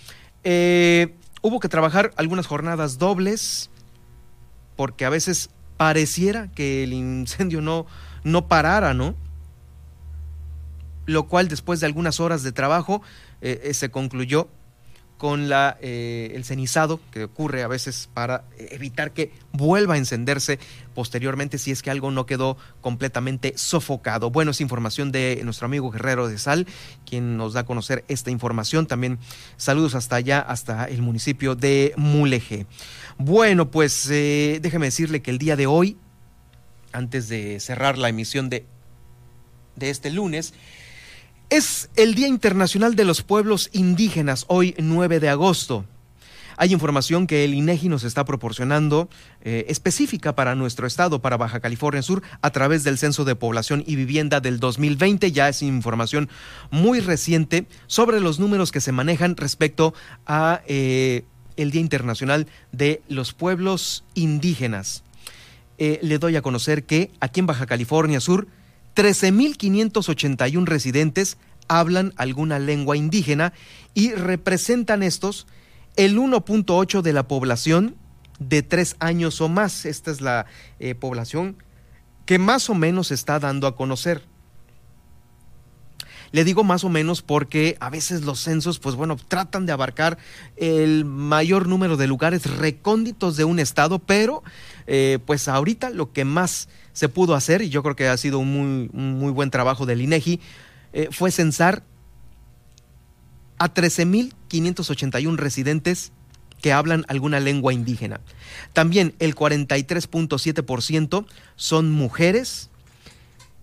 [0.44, 1.14] Eh,
[1.44, 3.70] hubo que trabajar algunas jornadas dobles,
[4.76, 7.86] porque a veces pareciera que el incendio no,
[8.24, 9.16] no parara, ¿no?
[11.10, 13.02] Lo cual después de algunas horas de trabajo
[13.42, 14.48] eh, eh, se concluyó
[15.18, 20.60] con la, eh, el cenizado que ocurre a veces para evitar que vuelva a encenderse
[20.94, 24.30] posteriormente si es que algo no quedó completamente sofocado.
[24.30, 26.68] Bueno, es información de nuestro amigo Guerrero de Sal,
[27.06, 28.86] quien nos da a conocer esta información.
[28.86, 29.20] También
[29.58, 32.66] saludos hasta allá, hasta el municipio de Mulegé.
[33.18, 35.98] Bueno, pues déjeme decirle que el día de hoy,
[36.94, 38.66] antes de cerrar la emisión de,
[39.76, 40.54] de este lunes,
[41.50, 45.86] es el Día Internacional de los Pueblos Indígenas, hoy 9 de agosto.
[46.58, 49.10] Hay información que el INEGI nos está proporcionando
[49.42, 53.84] eh, específica para nuestro estado, para Baja California Sur, a través del Censo de Población
[53.88, 55.32] y Vivienda del 2020.
[55.32, 56.30] Ya es información
[56.70, 59.94] muy reciente sobre los números que se manejan respecto
[60.26, 61.24] a eh,
[61.56, 65.04] el Día Internacional de los Pueblos Indígenas.
[65.78, 68.48] Eh, le doy a conocer que aquí en Baja California Sur
[69.00, 71.38] 13.581 residentes
[71.70, 73.54] hablan alguna lengua indígena
[73.94, 75.48] y representan estos
[75.96, 77.96] el 1.8 de la población
[78.40, 79.86] de tres años o más.
[79.86, 80.48] Esta es la
[80.80, 81.64] eh, población
[82.26, 84.28] que más o menos está dando a conocer.
[86.32, 90.18] Le digo más o menos porque a veces los censos, pues bueno, tratan de abarcar
[90.58, 94.44] el mayor número de lugares recónditos de un estado, pero
[94.88, 98.40] eh, pues ahorita lo que más se pudo hacer, y yo creo que ha sido
[98.40, 100.40] un muy, muy buen trabajo del INEGI,
[100.94, 101.84] eh, fue censar
[103.58, 106.12] a 13.581 residentes
[106.62, 108.20] que hablan alguna lengua indígena.
[108.74, 111.26] También el 43.7%
[111.56, 112.69] son mujeres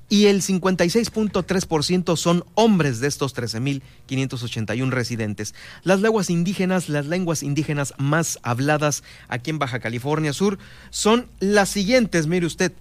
[0.09, 5.55] y el 56.3% son hombres de estos 13.581 residentes.
[5.83, 10.59] Las lenguas indígenas, las lenguas indígenas más habladas aquí en Baja California Sur
[10.91, 12.73] son las siguientes, mire usted,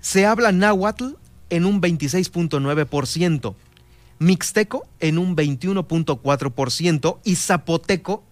[0.00, 1.16] se habla náhuatl
[1.50, 3.54] en un 26.9%,
[4.18, 8.24] mixteco en un 21.4% y zapoteco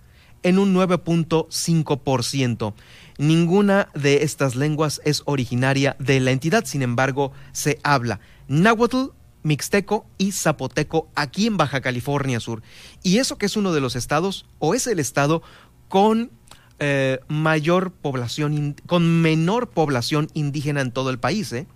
[0.43, 2.73] en un 9.5%.
[3.19, 9.11] Ninguna de estas lenguas es originaria de la entidad, sin embargo, se habla náhuatl,
[9.43, 12.63] mixteco y zapoteco aquí en Baja California Sur.
[13.03, 15.43] Y eso que es uno de los estados, o es el estado
[15.89, 16.31] con
[16.79, 21.67] eh, mayor población, con menor población indígena en todo el país, ¿eh?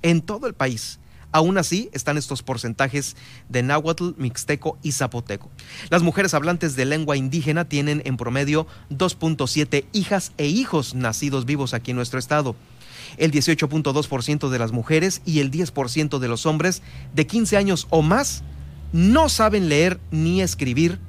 [0.00, 0.98] En todo el país.
[1.34, 3.16] Aún así, están estos porcentajes
[3.48, 5.50] de náhuatl, mixteco y zapoteco.
[5.90, 11.74] Las mujeres hablantes de lengua indígena tienen en promedio 2.7 hijas e hijos nacidos vivos
[11.74, 12.54] aquí en nuestro estado.
[13.16, 16.82] El 18.2% de las mujeres y el 10% de los hombres
[17.14, 18.44] de 15 años o más
[18.92, 21.00] no saben leer ni escribir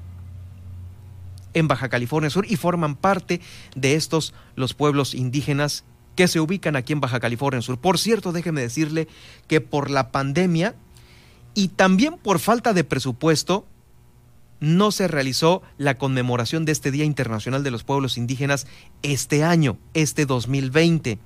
[1.53, 3.41] en Baja California Sur y forman parte
[3.75, 5.83] de estos los pueblos indígenas
[6.15, 7.77] que se ubican aquí en Baja California Sur.
[7.77, 9.07] Por cierto, déjeme decirle
[9.47, 10.75] que por la pandemia
[11.53, 13.65] y también por falta de presupuesto,
[14.59, 18.67] no se realizó la conmemoración de este Día Internacional de los Pueblos Indígenas
[19.03, 21.19] este año, este 2020.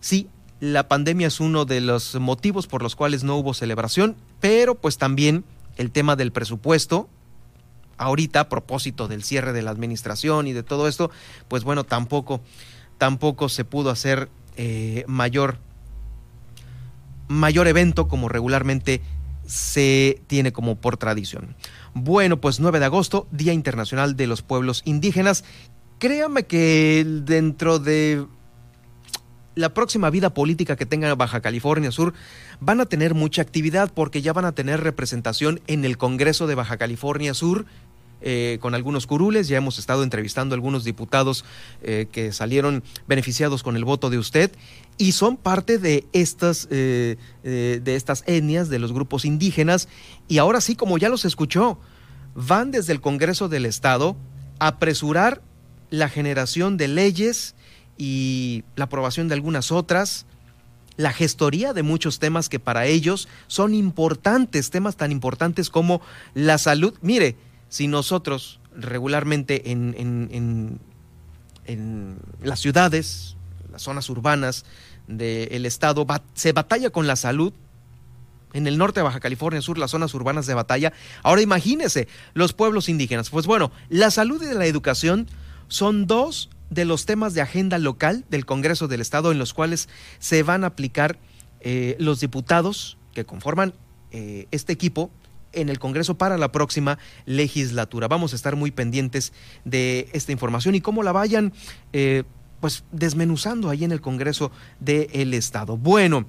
[0.00, 0.28] Sí,
[0.60, 4.98] la pandemia es uno de los motivos por los cuales no hubo celebración, pero pues
[4.98, 5.44] también
[5.76, 7.08] el tema del presupuesto
[7.96, 11.10] ahorita a propósito del cierre de la administración y de todo esto,
[11.48, 12.40] pues bueno, tampoco,
[12.98, 15.58] tampoco se pudo hacer eh, mayor,
[17.28, 19.00] mayor evento como regularmente
[19.46, 21.56] se tiene como por tradición.
[21.94, 25.44] Bueno, pues 9 de agosto, Día Internacional de los Pueblos Indígenas.
[25.98, 28.26] Créame que dentro de
[29.54, 32.14] la próxima vida política que tenga Baja California Sur
[32.60, 36.54] van a tener mucha actividad porque ya van a tener representación en el Congreso de
[36.54, 37.66] Baja California Sur
[38.20, 41.44] eh, con algunos curules, ya hemos estado entrevistando a algunos diputados
[41.82, 44.50] eh, que salieron beneficiados con el voto de usted.
[44.96, 49.88] Y son parte de estas, eh, de estas etnias, de los grupos indígenas,
[50.26, 51.78] y ahora sí, como ya los escuchó,
[52.34, 54.16] van desde el Congreso del Estado
[54.58, 55.42] a apresurar
[55.90, 57.54] la generación de leyes
[57.96, 60.26] y la aprobación de algunas otras,
[60.96, 66.00] la gestoría de muchos temas que para ellos son importantes, temas tan importantes como
[66.34, 66.94] la salud.
[67.02, 67.36] Mire,
[67.68, 70.78] si nosotros regularmente en,
[72.42, 73.36] las ciudades,
[73.70, 74.64] las zonas urbanas
[75.06, 77.52] del estado, se batalla con la salud,
[78.54, 80.92] en el norte de Baja California Sur, las zonas urbanas de batalla.
[81.22, 83.28] Ahora imagínese los pueblos indígenas.
[83.28, 85.26] Pues bueno, la salud y la educación
[85.68, 89.88] son dos de los temas de agenda local del Congreso del Estado en los cuales
[90.18, 91.18] se van a aplicar
[91.60, 93.74] eh, los diputados que conforman
[94.10, 95.10] eh, este equipo
[95.52, 98.08] en el Congreso para la próxima legislatura.
[98.08, 99.32] Vamos a estar muy pendientes
[99.64, 101.52] de esta información y cómo la vayan
[101.92, 102.24] eh,
[102.60, 105.76] pues desmenuzando ahí en el Congreso del Estado.
[105.76, 106.26] Bueno.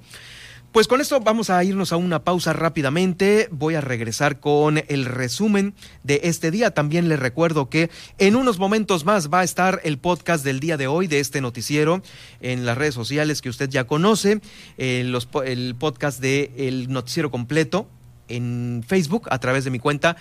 [0.72, 3.50] Pues con esto vamos a irnos a una pausa rápidamente.
[3.52, 6.76] Voy a regresar con el resumen de este día.
[6.76, 7.90] También les recuerdo que
[8.20, 11.42] en unos momentos más va a estar el podcast del día de hoy de este
[11.42, 12.04] noticiero
[12.40, 14.42] en las redes sociales que usted ya conoce,
[14.78, 15.12] eh,
[15.44, 17.90] el podcast de El Noticiero Completo
[18.30, 20.16] en Facebook a través de mi cuenta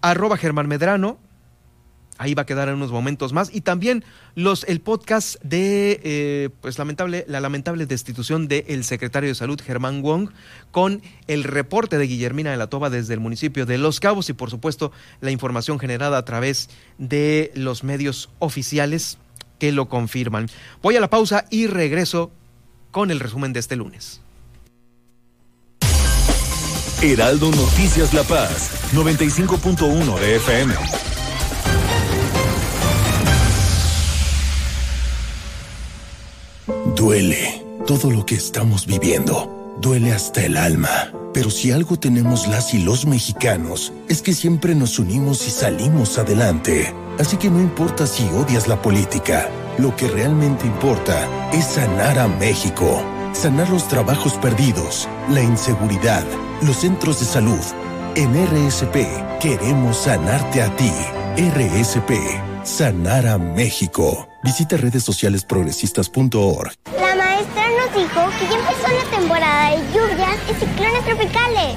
[0.00, 1.18] arroba Germán Medrano
[2.20, 3.50] ahí va a quedar en unos momentos más.
[3.52, 9.34] Y también los, el podcast de eh, pues lamentable, la lamentable destitución del secretario de
[9.34, 10.28] Salud, Germán Wong,
[10.70, 14.34] con el reporte de Guillermina de la Toba desde el municipio de Los Cabos y
[14.34, 16.68] por supuesto la información generada a través
[16.98, 19.16] de los medios oficiales
[19.58, 20.48] que lo confirman.
[20.82, 22.30] Voy a la pausa y regreso
[22.90, 24.20] con el resumen de este lunes.
[27.02, 30.74] Heraldo Noticias La Paz, 95.1 de FM.
[36.94, 39.78] Duele todo lo que estamos viviendo.
[39.80, 40.90] Duele hasta el alma.
[41.32, 46.18] Pero si algo tenemos las y los mexicanos, es que siempre nos unimos y salimos
[46.18, 46.92] adelante.
[47.18, 49.48] Así que no importa si odias la política,
[49.78, 53.02] lo que realmente importa es sanar a México.
[53.32, 56.24] Sanar los trabajos perdidos, la inseguridad,
[56.62, 57.60] los centros de salud.
[58.16, 58.96] En RSP
[59.40, 60.92] queremos sanarte a ti.
[61.36, 62.10] RSP,
[62.64, 64.28] sanar a México.
[64.42, 66.72] Visita redes sociales progresistas.org.
[66.98, 71.76] La maestra nos dijo que ya empezó la temporada de lluvias y ciclones tropicales.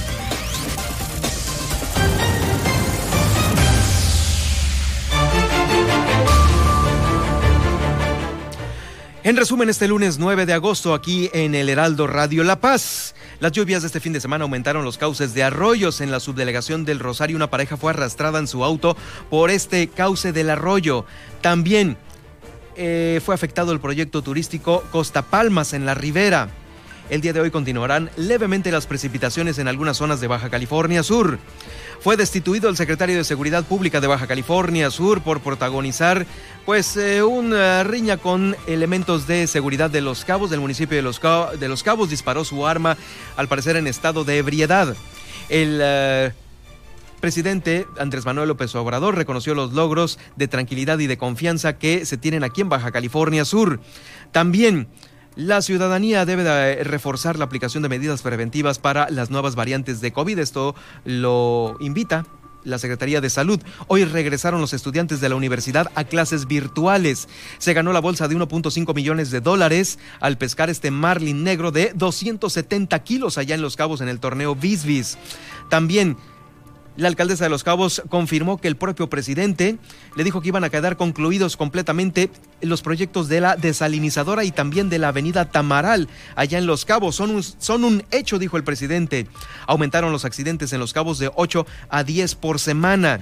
[9.31, 13.15] En resumen, este lunes 9 de agosto aquí en el Heraldo Radio La Paz.
[13.39, 16.83] Las lluvias de este fin de semana aumentaron los cauces de arroyos en la subdelegación
[16.83, 17.37] del Rosario.
[17.37, 18.97] Una pareja fue arrastrada en su auto
[19.29, 21.05] por este cauce del arroyo.
[21.39, 21.95] También
[22.75, 26.49] eh, fue afectado el proyecto turístico Costa Palmas en la Ribera.
[27.09, 31.39] El día de hoy continuarán levemente las precipitaciones en algunas zonas de Baja California Sur.
[32.01, 36.25] Fue destituido el secretario de Seguridad Pública de Baja California Sur por protagonizar
[36.65, 41.19] pues eh, una riña con elementos de seguridad de Los Cabos, del municipio de Los,
[41.19, 42.97] Cabos, de Los Cabos, disparó su arma
[43.37, 44.95] al parecer en estado de ebriedad.
[45.47, 46.31] El eh,
[47.19, 52.17] presidente Andrés Manuel López Obrador reconoció los logros de tranquilidad y de confianza que se
[52.17, 53.79] tienen aquí en Baja California Sur.
[54.31, 54.87] También
[55.35, 60.11] la ciudadanía debe de reforzar la aplicación de medidas preventivas para las nuevas variantes de
[60.11, 60.39] COVID.
[60.39, 60.75] Esto
[61.05, 62.25] lo invita
[62.63, 63.59] la Secretaría de Salud.
[63.87, 67.27] Hoy regresaron los estudiantes de la universidad a clases virtuales.
[67.57, 71.91] Se ganó la bolsa de 1.5 millones de dólares al pescar este marlin negro de
[71.95, 75.17] 270 kilos allá en Los Cabos en el torneo Bisbis.
[75.69, 76.17] También
[76.97, 79.77] la alcaldesa de Los Cabos confirmó que el propio presidente
[80.15, 82.29] le dijo que iban a quedar concluidos completamente
[82.61, 87.15] los proyectos de la desalinizadora y también de la avenida Tamaral allá en Los Cabos.
[87.15, 89.27] Son un, son un hecho, dijo el presidente.
[89.67, 93.21] Aumentaron los accidentes en Los Cabos de 8 a 10 por semana.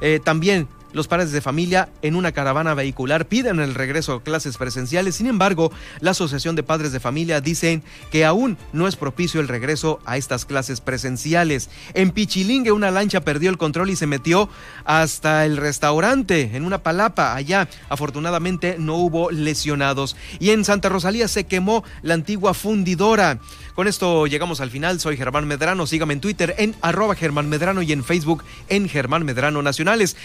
[0.00, 0.68] Eh, también
[0.98, 5.14] los padres de familia en una caravana vehicular piden el regreso a clases presenciales.
[5.14, 5.70] Sin embargo,
[6.00, 10.16] la Asociación de Padres de Familia dicen que aún no es propicio el regreso a
[10.16, 11.70] estas clases presenciales.
[11.94, 14.48] En Pichilingue una lancha perdió el control y se metió
[14.84, 17.68] hasta el restaurante en una palapa allá.
[17.88, 20.16] Afortunadamente no hubo lesionados.
[20.40, 23.38] Y en Santa Rosalía se quemó la antigua fundidora.
[23.78, 24.98] Con esto llegamos al final.
[24.98, 25.86] Soy Germán Medrano.
[25.86, 30.16] Sígame en Twitter en arroba Germán Medrano y en Facebook en Germán Medrano Nacionales.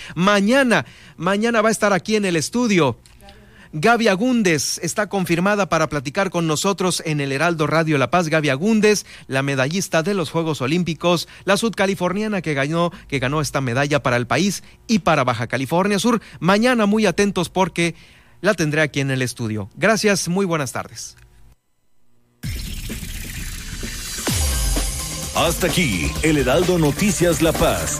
[1.18, 2.98] Mañana, va a estar aquí en el estudio
[3.76, 8.30] Gaby Agúndez está confirmada para platicar con nosotros en el Heraldo Radio La Paz.
[8.30, 13.62] Gaby Agúndez, la medallista de los Juegos Olímpicos, la sudcaliforniana que ganó, que ganó esta
[13.62, 16.22] medalla para el país y para Baja California Sur.
[16.40, 17.96] Mañana muy atentos porque
[18.42, 19.72] la tendré aquí en el estudio.
[19.76, 21.18] Gracias, muy buenas tardes.
[25.36, 28.00] Hasta aquí, el Heraldo Noticias La Paz.